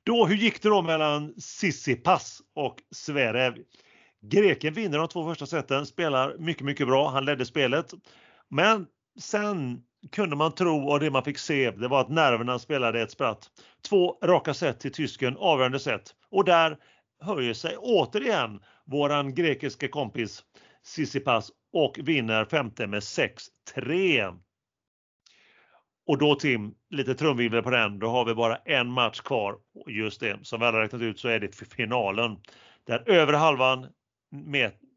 [0.03, 3.57] Då, hur gick det då mellan Sissipas och Zverev?
[4.21, 7.09] Greken vinner de två första seten, spelar mycket, mycket bra.
[7.09, 7.93] Han ledde spelet.
[8.49, 8.87] Men
[9.19, 13.11] sen kunde man tro och det man fick se, det var att nerverna spelade ett
[13.11, 13.49] spratt.
[13.89, 16.15] Två raka set till tysken, avgörande set.
[16.31, 16.77] Och där
[17.21, 20.43] höjer sig återigen våran grekiska kompis
[20.83, 24.39] Sissipas och vinner femte med 6-3.
[26.07, 29.57] Och då Tim, lite trumvirvel på den, då har vi bara en match kvar.
[29.87, 32.37] Just det, som vi alla räknat ut så är det finalen.
[32.87, 33.87] Där övre halvan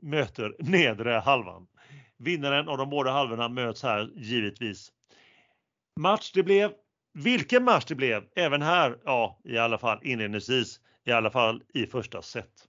[0.03, 1.67] möter nedre halvan.
[2.17, 4.93] Vinnaren av de båda halvorna möts här givetvis.
[6.01, 6.73] Match det blev.
[7.19, 8.25] Vilken match det blev!
[8.37, 12.69] Även här, ja, i alla fall inledningsvis, i alla fall i första set.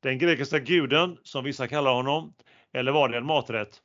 [0.00, 2.34] Den grekiska guden, som vissa kallar honom,
[2.72, 3.80] eller var det en maträtt?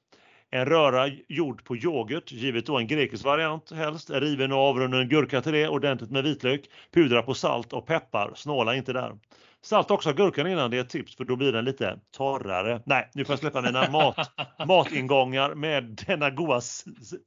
[0.50, 5.42] En röra gjord på yoghurt, givet då en grekisk variant helst, riven och avrunden gurka
[5.42, 9.18] till det, ordentligt med vitlök, pudra på salt och peppar, snåla inte där.
[9.62, 12.82] Salt också gurkan innan, det är ett tips för då blir den lite torrare.
[12.86, 14.32] Nej, nu får jag släppa mina mat,
[14.68, 16.62] matingångar med denna goa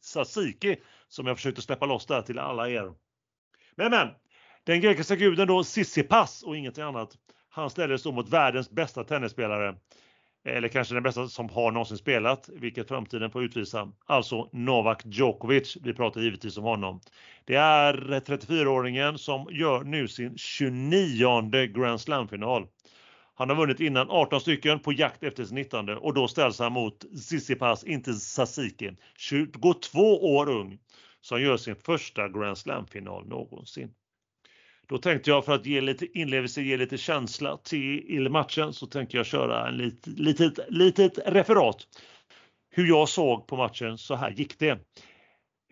[0.02, 0.76] tzatziki
[1.08, 2.92] som jag försökte släppa loss där till alla er.
[3.74, 4.08] Men men,
[4.64, 7.16] den grekiska guden då Sissipas och inget annat.
[7.48, 9.76] Han ställdes då mot världens bästa tennisspelare
[10.44, 13.92] eller kanske den bästa som har någonsin spelat, vilket framtiden får utvisa.
[14.06, 15.76] Alltså Novak Djokovic.
[15.82, 17.00] Vi pratar givetvis om honom.
[17.44, 22.66] Det är 34-åringen som gör nu sin 29 Grand Slam-final.
[23.34, 26.72] Han har vunnit innan 18 stycken på jakt efter sin 19 och då ställs han
[26.72, 30.78] mot Tsitsipas, inte Sasiki, 22 år ung,
[31.20, 33.94] som gör sin första Grand Slam-final någonsin.
[34.90, 39.16] Då tänkte jag för att ge lite inlevelse, ge lite känsla till matchen så tänkte
[39.16, 41.86] jag köra en lit, litet, litet referat.
[42.70, 44.78] Hur jag såg på matchen, så här gick det.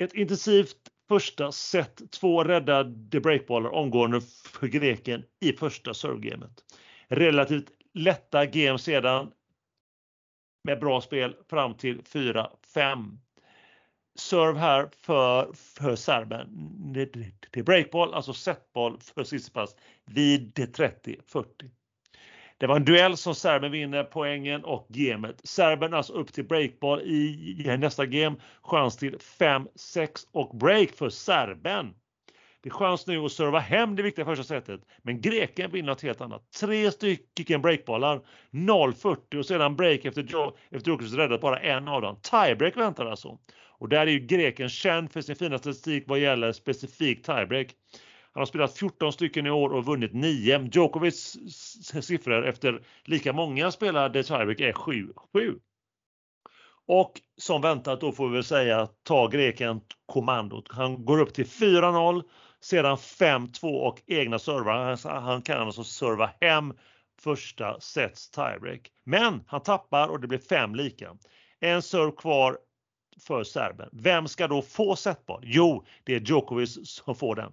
[0.01, 0.77] Ett intensivt
[1.09, 6.65] första set, två räddade breakbollar omgående för greken i första servegamet.
[7.09, 9.31] Relativt lätta game sedan
[10.65, 13.19] med bra spel fram till 4-5
[14.19, 16.49] serve här för, för serben.
[16.93, 17.13] Det,
[17.51, 19.77] det är breakball, alltså setboll för Tsitsipas
[20.07, 21.45] vid 30-40.
[22.59, 25.41] Det var en duell som serben vinner poängen och gamet.
[25.45, 28.37] Serben alltså upp till breakball i, i nästa game.
[28.63, 31.95] Chans till 5-6 och break för serben.
[32.61, 34.81] Det är chans nu att serva hem det viktiga första setet.
[35.03, 36.53] Men greken vinner något helt annat.
[36.61, 40.23] Tre stycken breakbollar, 0-40 och sedan break efter,
[40.71, 42.21] efter Djokovic räddat bara en av dem.
[42.23, 43.39] Tiebreak väntar alltså.
[43.79, 47.75] Och där är ju greken känd för sin fina statistik vad gäller specifik tiebreak.
[48.33, 50.69] Han har spelat 14 stycken i år och vunnit 9.
[50.73, 51.37] Djokovics
[52.03, 55.09] siffror efter lika många spelade tiebreak är 7.
[55.33, 55.59] 7.
[56.87, 60.69] Och som väntat då får vi väl säga ta greken kommandot.
[60.71, 62.23] Han går upp till 4-0,
[62.61, 65.21] sedan 5-2 och egna servar.
[65.21, 66.75] Han kan alltså serva hem
[67.21, 68.91] första sets tiebreak.
[69.05, 71.17] Men han tappar och det blir fem lika.
[71.61, 72.59] En serve kvar
[73.21, 73.89] för serben.
[73.93, 75.43] Vem ska då få setboll?
[75.45, 77.53] Jo, det är Djokovic som får den.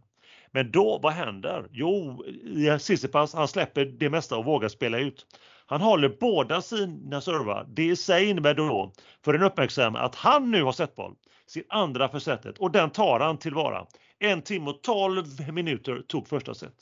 [0.52, 1.68] Men då, vad händer?
[1.72, 2.24] Jo,
[2.68, 5.26] eh, Tsitsipas han släpper det mesta och vågar spela ut.
[5.66, 7.66] Han håller båda sina servar.
[7.70, 8.94] Det i sig innebär då
[9.26, 11.16] för den uppmärksamma att han nu har setboll.
[11.48, 13.86] Sin andra för setet och den tar han tillvara.
[14.20, 16.74] En timme och 12 minuter tog första set.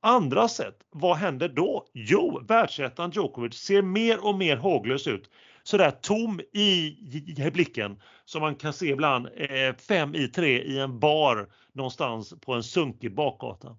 [0.00, 1.86] Andra set, vad händer då?
[1.92, 5.30] Jo, världsettan Djokovic ser mer och mer håglös ut
[5.66, 6.96] sådär tom i,
[7.38, 12.34] i blicken som man kan se ibland eh, fem i tre i en bar någonstans
[12.40, 13.76] på en sunkig bakgata.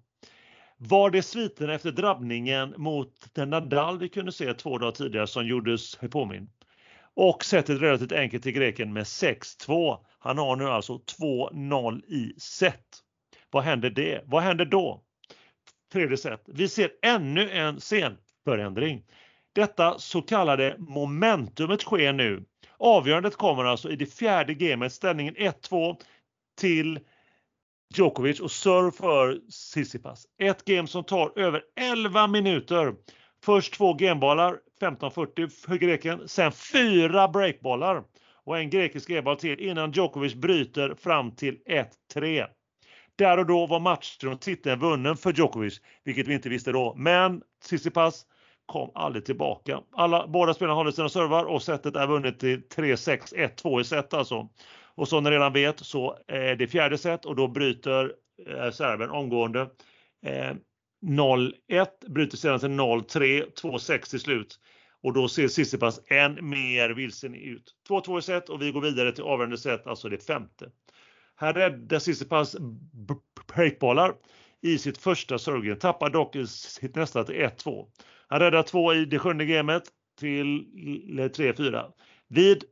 [0.76, 5.46] Var det sviten efter drabbningen mot den Nadal vi kunde se två dagar tidigare som
[5.46, 6.50] gjordes påminn?
[7.14, 9.98] Och sättet relativt enkelt till greken med 6-2.
[10.18, 13.02] Han har nu alltså 2-0 i set.
[13.50, 14.22] Vad händer det?
[14.26, 15.02] Vad händer då?
[15.92, 16.42] Tredje set.
[16.46, 19.04] Vi ser ännu en scenförändring.
[19.58, 22.44] Detta så kallade momentumet sker nu.
[22.76, 25.96] Avgörandet kommer alltså i det fjärde gamet, ställningen 1-2
[26.60, 27.00] till
[27.94, 30.26] Djokovic och serve för Sissipas.
[30.38, 32.94] Ett game som tar över 11 minuter.
[33.44, 38.02] Först två gamebollar, 15-40 för greken, sen fyra breakbollar
[38.44, 41.58] och en grekisk gameboll till innan Djokovic bryter fram till
[42.14, 42.46] 1-3.
[43.16, 46.94] Där och då var matchen och titeln vunnen för Djokovic, vilket vi inte visste då.
[46.96, 48.26] Men Tsitsipas
[48.68, 49.80] kom aldrig tillbaka.
[49.92, 54.14] Alla, båda spelarna håller sina servar och setet är vunnet till 3-6, 1-2 i set
[54.14, 54.48] alltså.
[54.94, 58.12] Och som ni redan vet så är det fjärde set och då bryter
[58.46, 59.60] eh, serben omgående.
[60.26, 60.54] Eh,
[61.06, 64.58] 0-1 bryter sedan till 0-3, 2-6 till slut.
[65.02, 67.74] Och då ser Sissipas än mer vilsen ut.
[67.88, 70.70] 2-2 i set och vi går vidare till avgörande set, alltså det femte.
[71.36, 72.56] Här räddar Sissipas
[73.54, 74.14] breakbollar
[74.60, 75.80] i sitt första servegame.
[75.80, 77.86] Tappar dock sitt nästa till 1-2.
[78.28, 79.82] Han räddar två i det sjunde gamet
[80.18, 80.64] till
[81.16, 81.92] 3-4.
[82.28, 82.64] Vid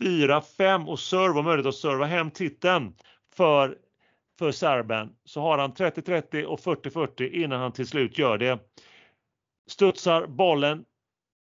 [0.00, 2.94] 4-5 och serve och möjlighet att serva hem titeln
[3.36, 3.78] för,
[4.38, 8.58] för serben så har han 30-30 och 40-40 innan han till slut gör det.
[9.70, 10.84] Studsar bollen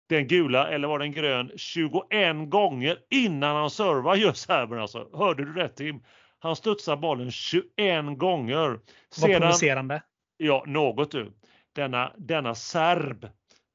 [0.09, 5.09] den gula eller var den grön 21 gånger innan han servar gör serben alltså.
[5.13, 6.03] Hörde du rätt Tim?
[6.39, 8.79] Han studsar bollen 21 gånger.
[9.09, 10.03] Sedan, Vad provocerande.
[10.37, 11.31] Ja, något du.
[11.77, 13.27] Denna, denna serb,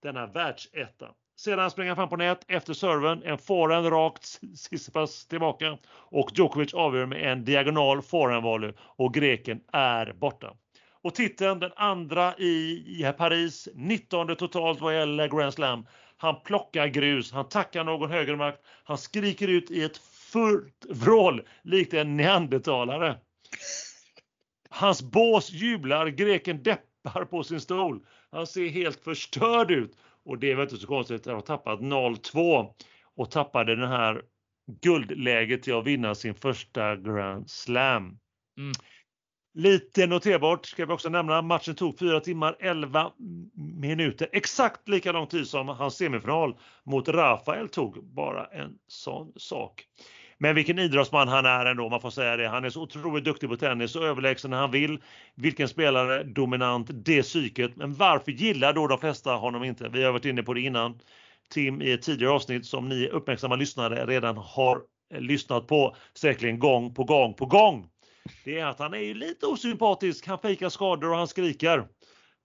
[0.03, 1.09] denna världsetta.
[1.37, 6.75] Sedan springer han fram på nät efter serven, en forehand rakt sista tillbaka och Djokovic
[6.75, 10.55] avgör med en diagonal forehandvolley och greken är borta.
[11.03, 15.87] Och titeln, den andra i, i Paris, 19 totalt vad gäller Grand Slam.
[16.17, 19.99] Han plockar grus, han tackar någon högermakt, han skriker ut i ett
[20.33, 23.19] fullt vrål likt en neandertalare.
[24.69, 26.92] Hans bås jublar, greken deppar
[27.31, 28.07] på sin stol.
[28.31, 31.81] Han ser helt förstörd ut och det är väl inte så konstigt att ha tappat
[31.81, 32.75] 0-2
[33.17, 34.23] och tappade den här
[34.81, 38.19] guldläget till att vinna sin första Grand Slam.
[38.59, 38.73] Mm.
[39.55, 43.13] Lite noterbart ska vi också nämna, matchen tog 4 timmar 11
[43.81, 44.29] minuter.
[44.33, 49.85] Exakt lika lång tid som hans semifinal mot Rafael tog, bara en sån sak.
[50.43, 52.49] Men vilken idrottsman han är ändå, man får säga det.
[52.49, 54.99] Han är så otroligt duktig på tennis och överlägsen när han vill.
[55.35, 57.77] Vilken spelare, dominant, det psyket.
[57.77, 59.89] Men varför gillar då de flesta honom inte?
[59.89, 60.99] Vi har varit inne på det innan.
[61.51, 64.81] Tim i ett tidigare avsnitt som ni uppmärksamma lyssnare redan har
[65.15, 67.87] eh, lyssnat på säkerligen gång på gång på gång.
[68.45, 71.85] Det är att han är ju lite osympatisk, han fejkar skador och han skriker.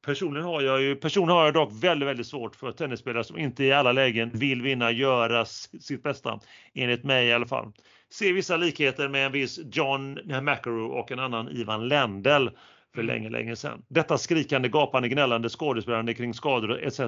[0.08, 3.64] Personligen har jag ju, personligen har jag dock väldigt, väldigt svårt för tennisspelare som inte
[3.64, 6.40] i alla lägen vill vinna, göra sitt bästa.
[6.74, 7.72] Enligt mig i alla fall.
[8.10, 12.48] Ser vissa likheter med en viss John McEnroe och en annan Ivan Lendl
[12.94, 13.06] för mm.
[13.06, 13.84] länge, länge sedan.
[13.88, 17.00] Detta skrikande, gapande, gnällande, skådespelande kring skador etc.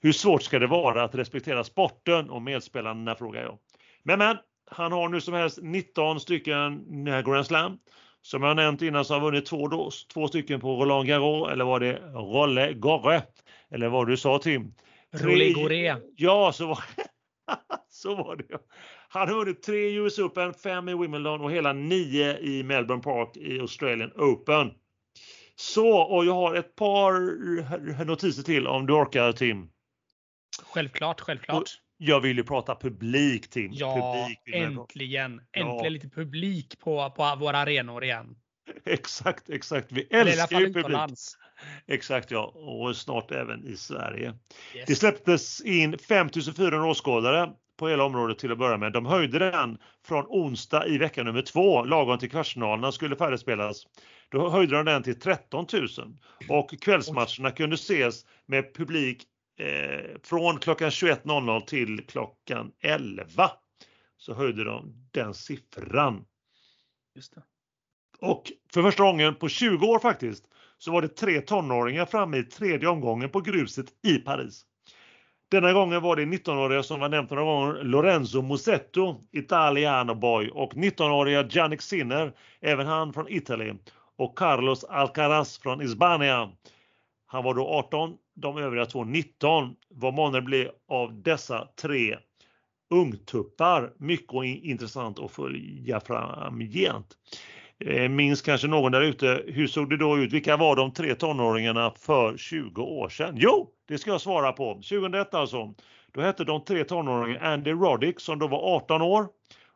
[0.00, 3.58] Hur svårt ska det vara att respektera sporten och medspelarna frågar jag.
[4.02, 4.36] Men men,
[4.70, 7.78] han har nu som helst 19 stycken Grand Slam.
[8.22, 11.64] Som jag nämnt innan så har han vunnit två, två stycken på Roland Garros eller
[11.64, 13.22] var det Rolle Gorre?
[13.70, 14.74] Eller vad du sa Tim?
[15.12, 15.96] Rolle Goré.
[16.16, 16.84] Ja, så var,
[17.88, 18.58] så var det.
[19.08, 23.36] Han har vunnit tre US Open, fem i Wimbledon och hela nio i Melbourne Park
[23.36, 24.70] i Australian Open.
[25.56, 29.68] Så, och jag har ett par notiser till om du orkar Tim.
[30.62, 31.81] Självklart, självklart.
[32.04, 33.70] Jag vill ju prata publik Tim.
[33.72, 35.40] Ja, publik äntligen.
[35.52, 35.88] Äntligen ja.
[35.88, 38.36] lite publik på, på våra arenor igen.
[38.84, 39.92] Exakt, exakt.
[39.92, 41.18] Vi älskar ju publik.
[41.86, 44.34] Exakt ja, och snart även i Sverige.
[44.74, 44.86] Yes.
[44.86, 48.92] Det släpptes in 5400 åskådare på hela området till att börja med.
[48.92, 53.86] De höjde den från onsdag i vecka nummer två, lagom till kvartsfinalerna skulle färdigspelas.
[54.28, 55.88] Då höjde de den till 13 000
[56.48, 59.26] och kvällsmatcherna kunde ses med publik
[59.62, 63.50] eh, från klockan 21.00 till klockan 11
[64.16, 66.24] så höjde de den siffran.
[67.14, 67.42] Just det.
[68.20, 70.44] Och för första gången på 20 år faktiskt
[70.78, 74.66] så var det tre tonåringar framme i tredje omgången på gruset i Paris.
[75.50, 80.72] Denna gången var det 19-åriga som var nämnt några gånger, Lorenzo Musetto, Italiano boy och
[80.74, 83.78] 19-åriga Jannik Sinner, även han från Italien
[84.18, 86.52] och Carlos Alcaraz från Hispania.
[87.26, 89.74] Han var då 18, de övriga två 19.
[89.88, 92.18] Vad månne blir av dessa tre
[92.90, 93.92] ungtuppar?
[93.98, 97.06] Mycket intressant att följa framgent.
[97.84, 100.32] Eh, minns kanske någon där ute, hur såg det då ut?
[100.32, 103.34] Vilka var de tre tonåringarna för 20 år sedan?
[103.36, 104.74] Jo, det ska jag svara på.
[104.74, 105.74] 2001 alltså.
[106.12, 109.28] Då hette de tre tonåringarna Andy Roddick som då var 18 år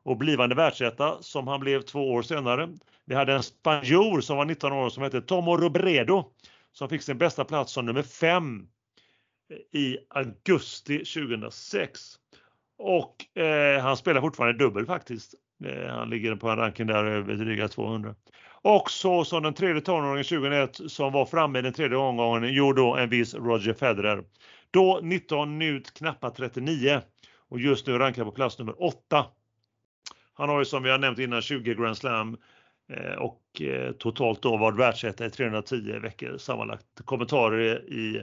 [0.05, 2.69] och blivande världsetta som han blev två år senare.
[3.05, 6.25] Vi hade en spanjor som var 19 år som hette Tomo Robredo
[6.79, 8.67] som fick sin bästa plats som nummer 5
[9.51, 12.01] eh, i augusti 2006.
[12.79, 15.35] Och eh, han spelar fortfarande dubbel faktiskt.
[15.65, 18.15] Eh, han ligger på en ranking där över dryga 200.
[18.63, 22.81] Och så som den tredje tonåringen 2001 som var framme i den tredje omgången gjorde
[22.81, 24.25] då en viss Roger Federer.
[24.71, 27.01] Då 19, minut knappa 39
[27.49, 29.27] och just nu rankad på plats nummer 8.
[30.35, 32.39] Han har ju som vi har nämnt innan 20 Grand Slam eh,
[32.89, 36.87] Eh, och eh, totalt då varit världsetta i 310 veckor sammanlagt.
[37.05, 38.23] Kommentarer i,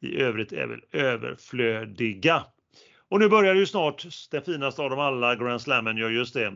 [0.00, 2.44] i övrigt är väl överflödiga.
[3.08, 6.52] Och nu börjar ju snart den finaste av dem alla, Grand Slammen gör just det.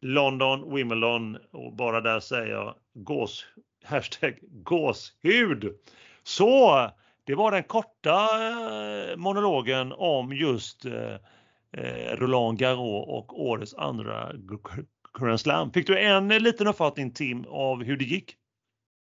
[0.00, 3.46] London, Wimbledon och bara där säger jag gås,
[3.84, 5.76] hashtag gåshud.
[6.22, 6.90] Så
[7.24, 8.28] det var den korta
[9.10, 10.86] eh, monologen om just
[12.12, 14.32] Roland Garros och årets andra
[15.24, 15.72] Grand Slam.
[15.72, 18.36] Fick du en liten uppfattning Tim av hur det gick?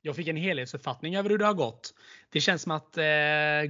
[0.02, 1.94] Jag fick en helhetsuppfattning över hur det har gått.
[2.32, 3.04] Det känns som att eh,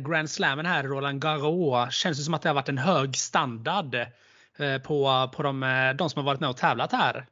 [0.09, 3.95] Grand Slammen här, Roland Garros, känns som att det har varit en hög standard
[4.59, 7.25] eh, på, på de, eh, de som har varit med och tävlat här.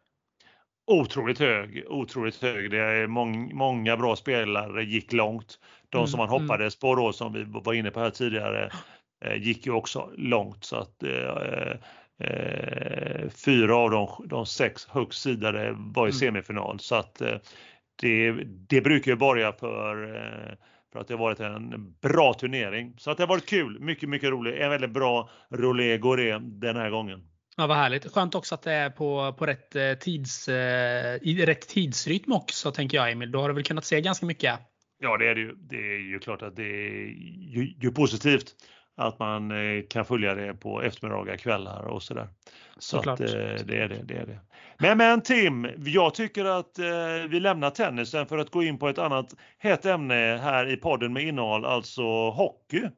[0.88, 2.72] Otroligt hög, otroligt hög.
[2.72, 5.60] Det är mång, många bra spelare gick långt.
[5.90, 6.42] De mm, som man mm.
[6.42, 8.72] hoppades på då som vi var inne på här tidigare
[9.26, 11.04] eh, gick ju också långt så att
[12.20, 13.00] eh,
[13.30, 16.20] eh, fyra av de, de sex högst sidade var i mm.
[16.20, 17.38] semifinal så att eh,
[18.02, 20.56] det, det brukar ju borga för eh,
[20.94, 22.94] för att det har varit en bra turnering.
[22.98, 24.56] Så att det har varit kul, mycket, mycket roligt.
[24.60, 27.22] En väldigt bra Rolé Goré den här gången.
[27.58, 28.12] Ja, vad härligt.
[28.12, 30.50] Skönt också att det är på, på rätt, eh, tids,
[31.22, 33.32] i rätt tidsrytm också, tänker jag Emil.
[33.32, 34.60] Då har du väl kunnat se ganska mycket?
[35.00, 35.56] Ja, det är det ju.
[35.56, 37.06] Det är ju klart att det är
[37.56, 38.56] ju, ju positivt
[39.00, 42.28] att man eh, kan följa det på eftermiddagar, kvällar och sådär.
[42.78, 43.28] Så att, eh,
[43.66, 44.40] det är det, det är det.
[44.78, 46.86] Men, men Tim, jag tycker att eh,
[47.30, 51.14] vi lämnar tennisen för att gå in på ett annat hett ämne här i podden
[51.14, 52.90] med innehåll, alltså hockey.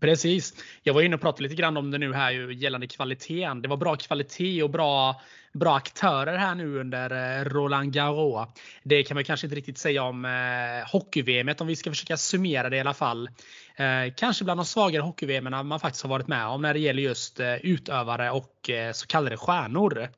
[0.00, 0.54] Precis.
[0.82, 3.62] Jag var inne och pratade lite grann om det nu här gällande kvaliteten.
[3.62, 5.20] Det var bra kvalitet och bra,
[5.52, 8.48] bra aktörer här nu under Roland Garros.
[8.82, 12.70] Det kan man kanske inte riktigt säga om eh, hockey-VM om vi ska försöka summera
[12.70, 13.28] det i alla fall.
[13.76, 17.02] Eh, kanske bland de svagare hockey-VM man faktiskt har varit med om när det gäller
[17.02, 20.08] just eh, utövare och eh, så kallade stjärnor.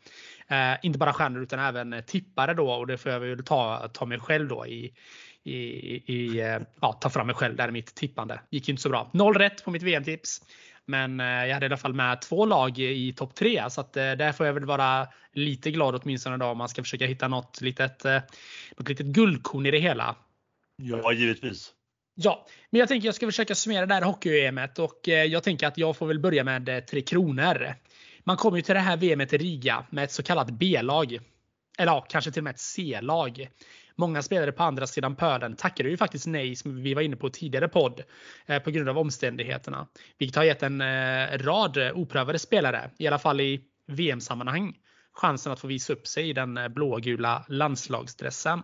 [0.82, 4.20] Inte bara stjärnor utan även tippare då och det får jag väl ta, ta mig
[4.20, 4.92] själv då i,
[5.44, 5.56] i,
[6.14, 6.40] i
[6.80, 8.40] ja, ta fram mig själv där i mitt tippande.
[8.50, 9.10] Gick ju inte så bra.
[9.12, 10.42] Noll rätt på mitt VM-tips.
[10.84, 13.92] Men eh, jag hade i alla fall med två lag i topp tre så att
[13.92, 17.60] där får jag väl vara lite glad åtminstone då om man ska försöka hitta något
[17.60, 18.04] litet,
[18.76, 20.16] något litet guldkorn i det hela.
[20.76, 21.75] Ja, givetvis.
[22.18, 25.66] Ja, men jag tänker jag ska försöka summera det här hockey-EMet och eh, jag tänker
[25.66, 27.74] att jag får väl börja med eh, Tre Kronor.
[28.24, 31.18] Man kommer ju till det här VMet i Riga med ett så kallat B-lag.
[31.78, 33.48] Eller ja, kanske till och med ett C-lag.
[33.96, 37.30] Många spelare på andra sidan pölen tackade ju faktiskt nej, som vi var inne på
[37.30, 38.02] tidigare podd,
[38.46, 39.86] eh, på grund av omständigheterna.
[40.18, 40.82] Vilket har gett en
[41.38, 44.74] rad oprövade spelare, i alla fall i VM-sammanhang,
[45.12, 48.62] chansen att få visa upp sig i den blågula landslagsdressen.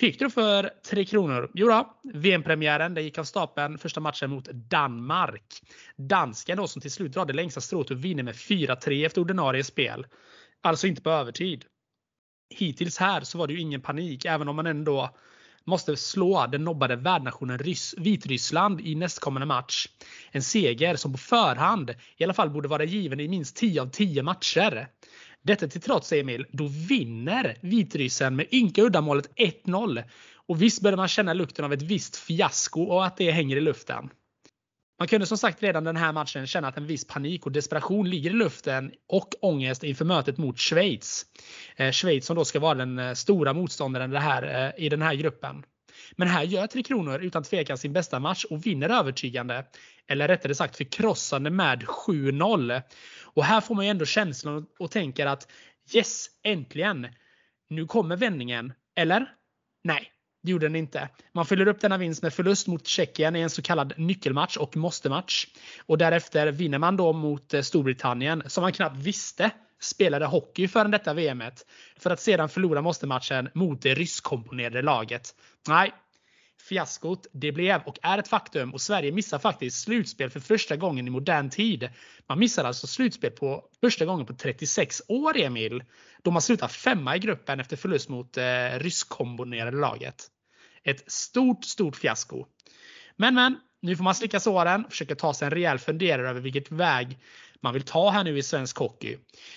[0.00, 1.50] Hur gick det för Tre Kronor?
[1.54, 5.62] Jo då, VM-premiären gick av stapeln första matchen mot Danmark.
[5.96, 9.64] Dansken då som till slut drar det längsta strået och vinner med 4-3 efter ordinarie
[9.64, 10.06] spel.
[10.60, 11.64] Alltså inte på övertid.
[12.54, 15.16] Hittills här så var det ju ingen panik även om man ändå
[15.64, 17.58] måste slå den nobbade värdnationen
[17.96, 19.88] Vitryssland i nästkommande match.
[20.30, 23.86] En seger som på förhand i alla fall borde vara given i minst 10 av
[23.86, 24.88] 10 matcher.
[25.42, 30.04] Detta till trots Emil, då vinner Vitryssen med ynka uddamålet 1-0.
[30.46, 33.60] Och visst börjar man känna lukten av ett visst fiasko och att det hänger i
[33.60, 34.10] luften.
[34.98, 38.10] Man kunde som sagt redan den här matchen känna att en viss panik och desperation
[38.10, 41.26] ligger i luften och ångest inför mötet mot Schweiz.
[41.76, 45.02] Eh, Schweiz som då ska vara den eh, stora motståndaren det här, eh, i den
[45.02, 45.64] här gruppen.
[46.16, 49.64] Men här gör Tre Kronor utan tvekan sin bästa match och vinner övertygande.
[50.06, 52.82] Eller rättare sagt förkrossande med 7-0.
[53.22, 55.48] Och här får man ju ändå känslan och tänker att
[55.94, 57.08] yes, äntligen!
[57.68, 58.72] Nu kommer vändningen.
[58.96, 59.34] Eller?
[59.84, 61.08] Nej, det gjorde den inte.
[61.32, 64.76] Man fyller upp denna vinst med förlust mot Tjeckien i en så kallad nyckelmatch och
[64.76, 65.46] måste-match.
[65.86, 69.50] Och därefter vinner man då mot eh, Storbritannien som man knappt visste
[69.80, 71.66] spelade hockey förrän detta VMet.
[71.96, 75.34] För att sedan förlora måste-matchen mot det ryskkomponerade laget.
[75.68, 75.92] Nej,
[76.68, 81.06] Fiaskot, det blev och är ett faktum och Sverige missar faktiskt slutspel för första gången
[81.06, 81.88] i modern tid.
[82.28, 85.84] Man missar alltså slutspel på första gången på 36 år Emil.
[86.22, 88.44] Då man slutar femma i gruppen efter förlust mot eh,
[88.78, 90.26] ryskkombinerade laget.
[90.84, 92.46] Ett stort, stort fiasko.
[93.16, 96.40] Men men, nu får man slicka såren och försöka ta sig en rejäl funderare över
[96.40, 97.18] vilket väg
[97.62, 99.16] man vill ta här nu i svensk hockey.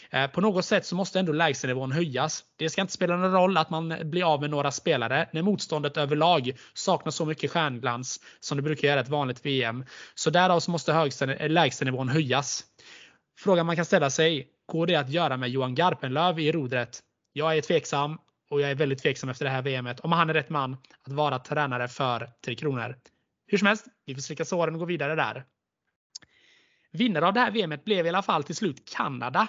[0.09, 2.43] Eh, på något sätt så måste ändå lägstanivån höjas.
[2.55, 5.97] Det ska inte spela någon roll att man blir av med några spelare när motståndet
[5.97, 9.86] överlag saknar så mycket stjärnglans som det brukar göra ett vanligt VM.
[10.15, 12.63] Så därav så måste eh, lägstanivån höjas.
[13.39, 16.99] Frågan man kan ställa sig, går det att göra med Johan Garpenlöv i rodret?
[17.34, 18.17] Jag är tveksam
[18.49, 21.13] och jag är väldigt tveksam efter det här VMet om han är rätt man att
[21.13, 22.95] vara tränare för Tre Kronor.
[23.54, 25.45] Hur som helst, vi får slicka såren och gå vidare där.
[26.91, 29.47] Vinnare av det här VMet blev i alla fall till slut Kanada.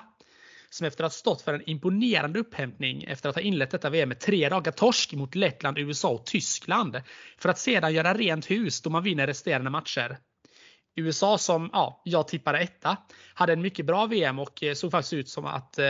[0.70, 4.08] Som efter att ha stått för en imponerande upphämtning efter att ha inlett detta VM
[4.08, 7.00] med tre dagar torsk mot Lettland, USA och Tyskland.
[7.38, 10.18] För att sedan göra rent hus då man vinner resterande matcher.
[10.96, 12.96] USA som ja, jag tippade etta
[13.34, 15.84] hade en mycket bra VM och eh, såg faktiskt ut som att eh,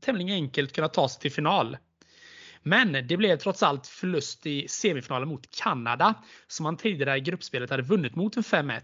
[0.00, 1.76] tämligen enkelt kunna ta sig till final.
[2.62, 6.14] Men det blev trots allt förlust i semifinalen mot Kanada
[6.46, 8.80] som man tidigare i gruppspelet hade vunnit mot en 5-1.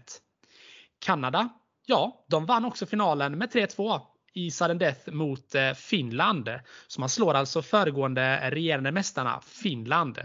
[0.99, 1.49] Kanada
[1.89, 4.01] Ja, de vann också finalen med 3-2
[4.33, 6.49] i sudden death mot eh, Finland.
[6.87, 10.19] Så man slår alltså föregående regerande mästarna Finland.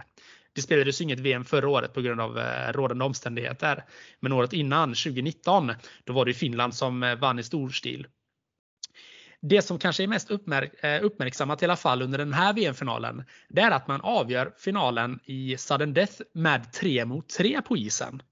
[0.54, 3.84] Det spelades inget VM förra året på grund av eh, rådande omständigheter.
[4.20, 5.72] Men året innan, 2019,
[6.04, 8.06] då var det Finland som eh, vann i stor stil.
[9.44, 13.24] Det som kanske är mest uppmärk eh, uppmärksammat i alla fall under den här VM-finalen,
[13.48, 18.22] det är att man avgör finalen i sudden death med 3 mot 3 på isen.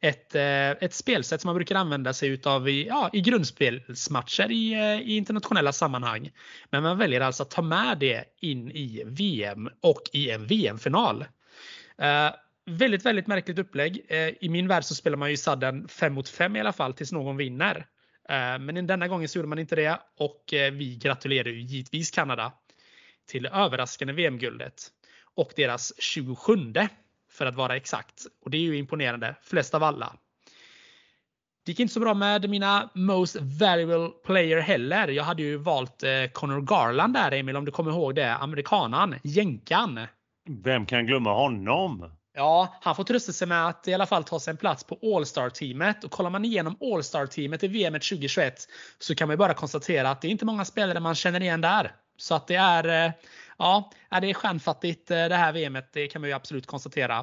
[0.00, 4.72] Ett, eh, ett spelsätt som man brukar använda sig utav i, ja, i grundspelsmatcher i,
[4.72, 6.30] eh, i internationella sammanhang.
[6.70, 11.24] Men man väljer alltså att ta med det in i VM och i en VM-final.
[12.02, 12.34] Uh,
[12.66, 14.06] väldigt, väldigt märkligt upplägg.
[14.40, 17.12] I min värld så spelar man ju sudden 5 mot 5 i alla fall tills
[17.12, 17.86] någon vinner.
[18.28, 22.10] Eh, men denna gången så gjorde man inte det och eh, vi gratulerar ju givetvis
[22.10, 22.52] Kanada
[23.26, 24.88] till överraskande VM-guldet
[25.34, 26.56] och deras 27
[27.30, 28.26] för att vara exakt.
[28.44, 30.16] Och det är ju imponerande, flest av alla.
[31.64, 35.08] Det gick inte så bra med mina most valuable player heller.
[35.08, 38.34] Jag hade ju valt eh, Connor Garland där Emil, om du kommer ihåg det.
[38.34, 40.00] Amerikanan, jänkan.
[40.48, 42.10] Vem kan glömma honom?
[42.34, 44.98] Ja, han får trösta sig med att i alla fall ta sig en plats på
[45.02, 46.04] All-Star-teamet.
[46.04, 48.68] Och kollar man igenom All-Star-teamet i VM 2021
[48.98, 51.94] så kan man bara konstatera att det är inte många spelare man känner igen där.
[52.16, 53.12] Så att det är, eh,
[53.58, 57.18] ja, det är stjärnfattigt eh, det här VMet, det kan man ju absolut konstatera.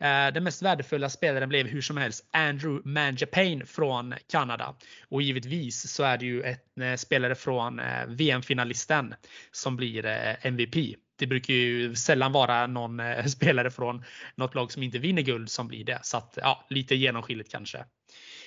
[0.00, 4.74] Eh, den mest värdefulla spelaren blev hur som helst Andrew Mangiapane från Kanada.
[5.08, 9.14] Och givetvis så är det ju en spelare från VM-finalisten
[9.50, 10.06] som blir
[10.42, 14.04] MVP det brukar ju sällan vara någon eh, spelare från
[14.34, 15.98] något lag som inte vinner guld som blir det.
[16.02, 17.84] Så att, ja, lite genomskinligt kanske.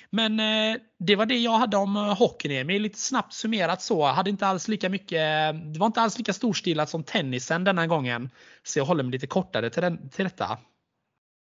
[0.09, 2.81] Men eh, det var det jag hade om eh, hockeyn Emil.
[2.81, 4.05] Lite snabbt summerat så.
[4.05, 5.19] Hade inte alls lika mycket,
[5.73, 8.29] det var inte alls lika storstilat som tennisen denna gången.
[8.63, 10.57] Så jag håller mig lite kortare till, den, till detta.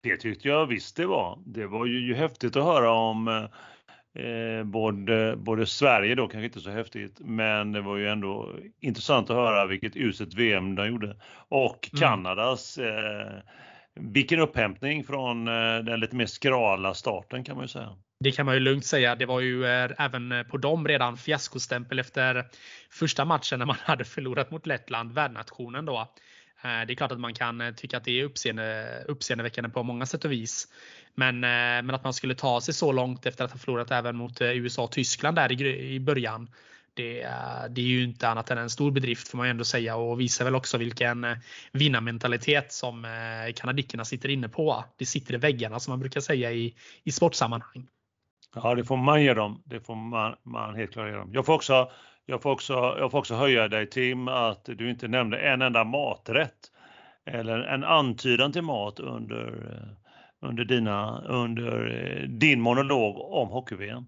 [0.02, 1.38] Det tyckte jag visst det var.
[1.46, 3.48] Det var ju, ju häftigt att höra om
[4.14, 9.30] Eh, både, både Sverige då kanske inte så häftigt, men det var ju ändå intressant
[9.30, 11.16] att höra vilket uselt VM de gjorde.
[11.48, 12.00] Och mm.
[12.00, 13.32] Kanadas, eh,
[13.94, 17.96] vilken upphämtning från eh, den lite mer skrala starten kan man ju säga.
[18.20, 19.14] Det kan man ju lugnt säga.
[19.14, 22.44] Det var ju eh, även på dem redan fiaskostämpel efter
[22.90, 26.12] första matchen när man hade förlorat mot Lettland, värdnationen då.
[26.64, 29.82] Eh, det är klart att man kan eh, tycka att det är uppseende, uppseendeväckande på
[29.82, 30.68] många sätt och vis.
[31.14, 31.48] Men, eh,
[31.82, 34.84] men att man skulle ta sig så långt efter att ha förlorat även mot USA
[34.84, 36.50] och Tyskland där i, i början.
[36.94, 37.28] Det,
[37.70, 40.20] det, är ju inte annat än en stor bedrift får man ju ändå säga och
[40.20, 41.26] visar väl också vilken
[41.72, 43.06] vinnarmentalitet som
[43.54, 44.84] kanadickerna sitter inne på.
[44.96, 47.88] Det sitter i väggarna som man brukar säga i, i sportsammanhang.
[48.54, 49.62] Ja, det får man ge dem.
[49.64, 51.30] Det får man, man helt klart ge dem.
[51.32, 51.90] Jag får också
[52.26, 55.84] jag får, också, jag får också höja dig Tim att du inte nämnde en enda
[55.84, 56.70] maträtt
[57.26, 64.04] eller en antydan till mat under, eh, under, dina, under eh, din monolog om hockey-VM.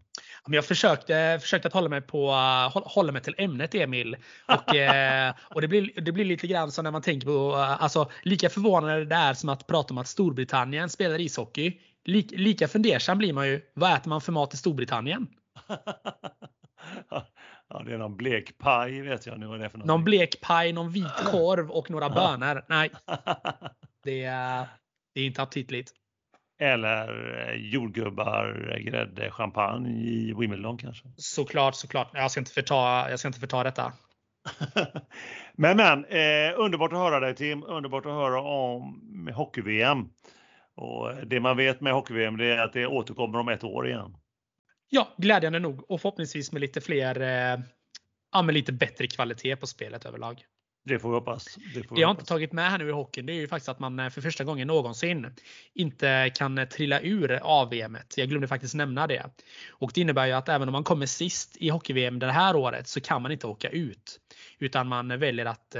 [0.47, 2.31] Jag försökte, försökte att hålla mig, på,
[2.73, 4.17] hålla mig till ämnet Emil.
[4.49, 8.11] Och, eh, och det, blir, det blir lite grann så när man tänker på, alltså
[8.23, 11.81] lika förvånande det är som att prata om att Storbritannien spelar ishockey.
[12.05, 15.27] lika fundersam blir man ju, vad äter man för mat i Storbritannien?
[17.69, 19.87] Ja, det är någon blek paj vet jag nu vad det är för något.
[19.87, 22.65] Någon blek paj, någon vit korv och några bönor.
[22.69, 22.91] Nej,
[24.05, 24.67] det är,
[25.15, 25.93] det är inte aptitligt.
[26.61, 31.09] Eller eh, jordgubbar, grädde, champagne i Wimbledon kanske.
[31.17, 32.11] Såklart, såklart.
[32.13, 33.93] Jag ska inte förta, jag ska inte förta detta.
[35.53, 37.65] men men, eh, underbart att höra dig Tim.
[37.65, 40.09] Underbart att höra om hockey-VM.
[40.77, 44.17] Och det man vet med hockey-VM är att det återkommer om ett år igen.
[44.89, 47.61] Ja, glädjande nog och förhoppningsvis med lite fler, eh,
[48.33, 50.45] ja, med lite bättre kvalitet på spelet överlag.
[50.85, 51.59] Det får vi hoppas.
[51.75, 53.49] Det, får det jag har inte tagit med här nu i hockeyn, det är ju
[53.49, 55.35] faktiskt att man eh, för första gången någonsin
[55.75, 57.99] inte kan eh, trilla ur AVM.
[58.17, 59.31] Jag glömde faktiskt nämna det.
[59.71, 62.89] Och det innebär ju att även om man kommer sist i hockey-VM det här året
[62.89, 64.21] så kan man inte åka ut.
[64.59, 65.77] Utan man väljer att,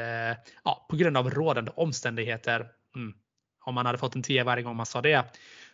[0.65, 3.15] ja, på grund av rådande omständigheter, mm,
[3.65, 5.25] om man hade fått en 10 varje gång man sa det,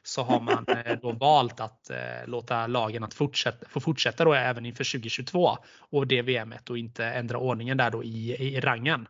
[0.03, 4.35] så har man eh, då valt att eh, låta lagen att fortsätta, få fortsätta då
[4.35, 9.09] även inför 2022 och det VMet och inte ändra ordningen där då i, i rangen.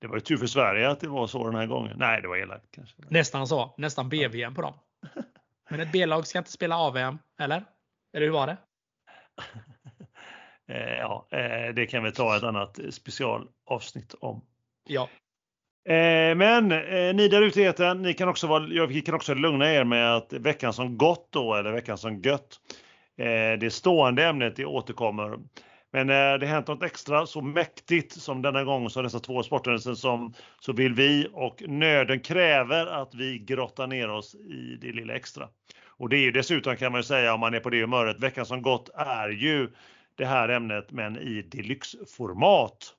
[0.00, 1.96] Det var ju tur för Sverige att det var så den här gången.
[1.98, 2.96] Nej, det var elakt kanske.
[3.08, 3.74] Nästan så.
[3.78, 4.74] Nästan BVM på dem.
[5.70, 7.64] Men ett B-lag ska inte spela AVM, eller?
[8.12, 8.56] Eller hur var det?
[10.66, 11.26] Eh, ja,
[11.74, 14.44] det kan vi ta ett annat specialavsnitt om.
[14.84, 15.08] Ja.
[15.88, 19.34] Eh, men eh, ni där ute i etern, ni kan också vara, jag kan också
[19.34, 22.56] lugna er med att veckan som gått då, eller veckan som gött,
[23.18, 25.38] eh, det stående ämnet det återkommer.
[25.92, 29.94] Men när det hänt något extra så mäktigt som denna gång så dessa två sporthändelser
[29.94, 35.14] som så vill vi och nöden kräver att vi grottar ner oss i det lilla
[35.14, 35.48] extra.
[35.86, 38.20] Och det är ju dessutom kan man ju säga om man är på det humöret,
[38.20, 39.68] veckan som gått är ju
[40.14, 42.94] det här ämnet men i deluxe-format.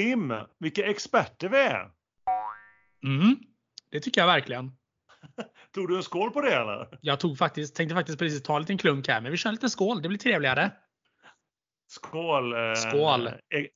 [0.00, 1.90] Tim, vilka experter vi är!
[3.04, 3.36] Mm,
[3.90, 4.72] det tycker jag verkligen.
[5.74, 6.98] Tog du en skål på det eller?
[7.00, 9.54] Jag tog faktiskt, tänkte faktiskt precis ta en liten klunk här, men vi kör en
[9.54, 10.02] liten skål.
[10.02, 10.72] Det blir trevligare.
[11.86, 12.52] Skål!
[12.52, 13.26] Eh, Skål.
[13.26, 13.68] e-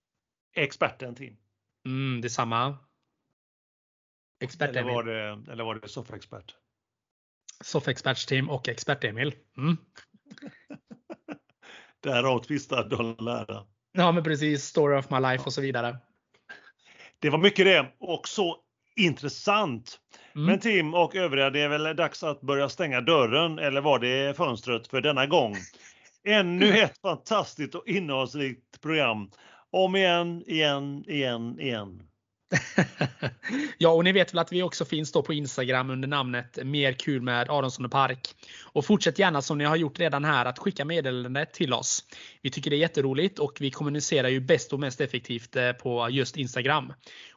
[0.56, 1.36] experten Tim.
[1.86, 2.78] Mm, detsamma.
[4.40, 6.54] Expert Eller var det, eller var det soffexpert?
[7.64, 9.34] Soffexpertsteam och expert Emil.
[9.56, 9.76] Mm.
[12.02, 13.66] Därav tvistad dollar.
[13.92, 14.64] Ja, men precis.
[14.64, 15.98] Story of my life och så vidare.
[17.24, 18.56] Det var mycket det och så
[18.96, 19.98] intressant.
[20.34, 20.46] Mm.
[20.46, 24.36] Men Tim och övriga, det är väl dags att börja stänga dörren eller var det
[24.36, 25.56] fönstret för denna gång?
[26.24, 29.30] Ännu ett fantastiskt och innehållsrikt program.
[29.70, 32.02] Om igen, igen, igen, igen.
[33.78, 36.92] ja, och ni vet väl att vi också finns då på Instagram under namnet Mer
[36.92, 38.28] kul med Aronsson och Park.
[38.62, 42.04] Och fortsätt gärna som ni har gjort redan här att skicka meddelande till oss.
[42.42, 46.08] Vi tycker det är jätteroligt och vi kommunicerar ju bäst och mest effektivt eh, på
[46.10, 46.92] just Instagram.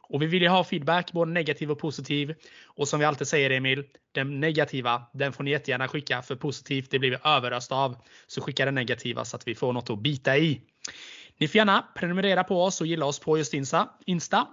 [0.08, 2.34] Och vi vill ju ha feedback, både negativ och positiv.
[2.66, 6.22] Och som vi alltid säger Emil, den negativa, den får ni jättegärna skicka.
[6.22, 7.96] För positivt, det blir vi överöst av.
[8.26, 10.60] Så skicka den negativa så att vi får något att bita i.
[11.38, 13.54] Ni får gärna prenumerera på oss och gilla oss på just
[14.06, 14.46] Insta.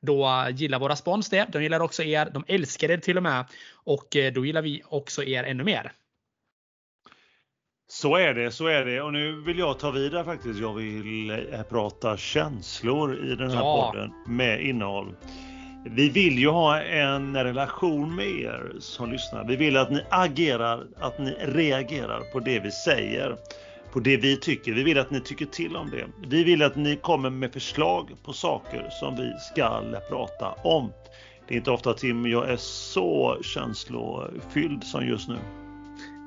[0.00, 1.46] Då eh, gillar våra spons det.
[1.52, 2.30] De gillar också er.
[2.34, 3.44] De älskar er till och med.
[3.74, 5.92] Och eh, då gillar vi också er ännu mer.
[7.88, 9.00] Så är det, så är det.
[9.00, 10.60] Och nu vill jag ta vidare faktiskt.
[10.60, 13.90] Jag vill eh, prata känslor i den här Ja.
[13.92, 15.16] podden med innehåll.
[15.86, 19.44] Vi vill ju ha en relation med er som lyssnar.
[19.44, 23.36] Vi vill att ni agerar, att ni reagerar på det vi säger.
[23.92, 24.72] På det vi tycker.
[24.72, 26.06] Vi vill att ni tycker till om det.
[26.28, 30.92] Vi vill att ni kommer med förslag på saker som vi ska prata om.
[31.48, 35.38] Det är inte ofta Tim, jag är så känslofylld som just nu.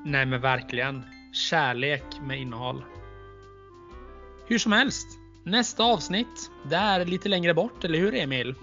[0.04, 1.02] Nej men verkligen.
[1.50, 2.84] Kärlek med innehåll.
[4.46, 5.06] Hur som helst.
[5.44, 8.54] Nästa avsnitt, det är lite längre bort, eller hur Emil?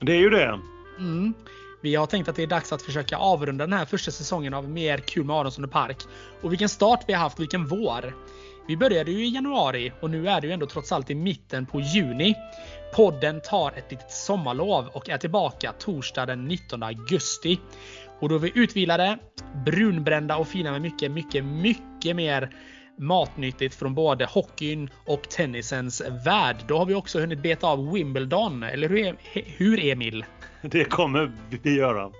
[0.00, 0.60] Det är ju det.
[0.98, 1.34] Mm.
[1.84, 4.68] Vi har tänkt att det är dags att försöka avrunda den här första säsongen av
[4.68, 5.96] Mer kul med Aronsson och Park.
[6.42, 8.14] Och vilken start vi har haft, vilken vår!
[8.68, 11.66] Vi började ju i januari och nu är det ju ändå trots allt i mitten
[11.66, 12.34] på juni.
[12.94, 17.60] Podden tar ett litet sommarlov och är tillbaka torsdag den 19 augusti.
[18.20, 19.18] Och då är vi utvilade,
[19.66, 22.50] brunbrända och fina med mycket, mycket, mycket mer
[22.98, 26.56] matnyttigt från både hockeyn och tennisens värld.
[26.66, 30.24] Då har vi också hunnit beta av Wimbledon, eller hur, hur Emil?
[30.62, 32.10] Det kommer vi göra.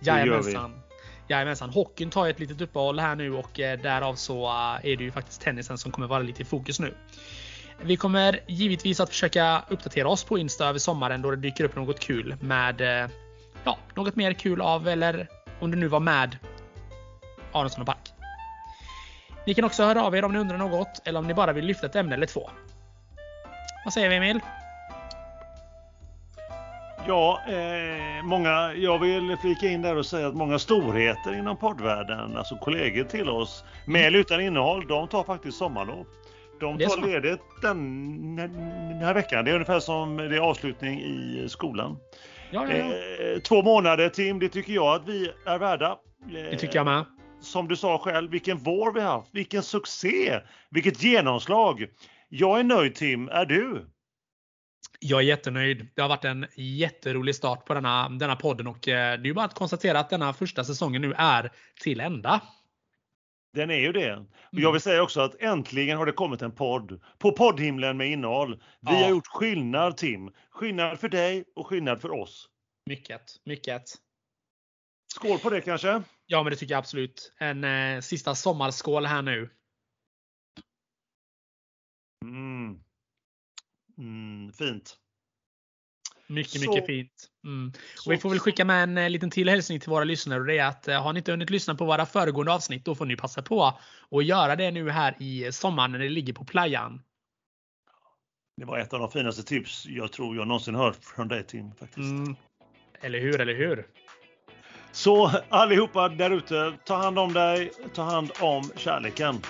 [0.00, 0.52] Det gör vi.
[0.52, 0.80] Jajamensan.
[1.28, 1.70] Jajamensan.
[1.70, 5.10] Hockeyn tar ett litet uppehåll här nu och eh, därav så eh, är det ju
[5.10, 6.94] faktiskt tennisen som kommer vara lite i fokus nu.
[7.82, 11.76] Vi kommer givetvis att försöka uppdatera oss på Insta över sommaren då det dyker upp
[11.76, 13.10] något kul med eh,
[13.64, 15.28] ja, något mer kul av eller
[15.60, 16.38] om det nu var med
[17.52, 18.15] Aronsson och Park.
[19.46, 21.64] Ni kan också höra av er om ni undrar något eller om ni bara vill
[21.64, 22.50] lyfta ett ämne eller två.
[23.84, 24.40] Vad säger vi Emil?
[27.08, 32.36] Ja, eh, många, jag vill flika in där och säga att många storheter inom poddvärlden,
[32.36, 36.06] alltså kollegor till oss, med eller utan innehåll, de tar faktiskt sommarlov.
[36.60, 37.00] De tar så.
[37.00, 39.44] ledigt den, den här veckan.
[39.44, 41.98] Det är ungefär som det är avslutning i skolan.
[42.50, 42.84] Ja, ja, ja.
[42.84, 45.86] Eh, två månader Tim, det tycker jag att vi är värda.
[46.26, 47.04] Eh, Det tycker jag med.
[47.46, 50.40] Som du sa själv, vilken vår vi haft, vilken succé,
[50.70, 51.86] vilket genomslag.
[52.28, 53.86] Jag är nöjd Tim, är du?
[55.00, 55.88] Jag är jättenöjd.
[55.94, 59.44] Det har varit en jätterolig start på denna, denna podden och eh, det är bara
[59.44, 62.40] att konstatera att denna första säsongen nu är till ända.
[63.54, 64.16] Den är ju det.
[64.52, 68.10] Och jag vill säga också att äntligen har det kommit en podd på poddhimlen med
[68.10, 68.54] innehåll.
[68.80, 68.92] Vi Ja.
[69.02, 70.30] har gjort skillnad Tim.
[70.50, 72.48] Skillnad för dig och skillnad för oss.
[72.86, 73.82] Mycket, mycket.
[75.16, 76.02] Skål på det kanske?
[76.26, 77.32] Ja, men det tycker jag absolut.
[77.38, 79.50] En eh, sista sommarskål här nu.
[82.24, 82.80] Mm.
[83.98, 84.96] Mm, fint.
[86.26, 87.30] Mycket, Så- mycket fint.
[87.44, 87.72] Mm.
[88.06, 90.46] Och vi får väl skicka med en eh, liten till hälsning till våra lyssnare och
[90.46, 93.06] det är att eh, har ni inte hunnit lyssna på våra föregående avsnitt då får
[93.06, 97.02] ni passa på och göra det nu här i sommaren när det ligger på playan.
[98.56, 101.74] Det var ett av de finaste tips jag tror jag någonsin hört från dig Tim.
[101.74, 101.98] Faktiskt.
[101.98, 102.36] Mm.
[103.00, 103.86] Eller hur, eller hur?
[104.96, 109.40] Så allihopa där ute, ta hand om dig, ta hand om kärleken.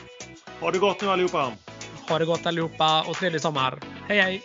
[0.60, 1.52] Ha det gott nu allihopa!
[2.08, 3.78] Ha det gott allihopa och trevlig sommar.
[4.08, 4.42] Hej hej!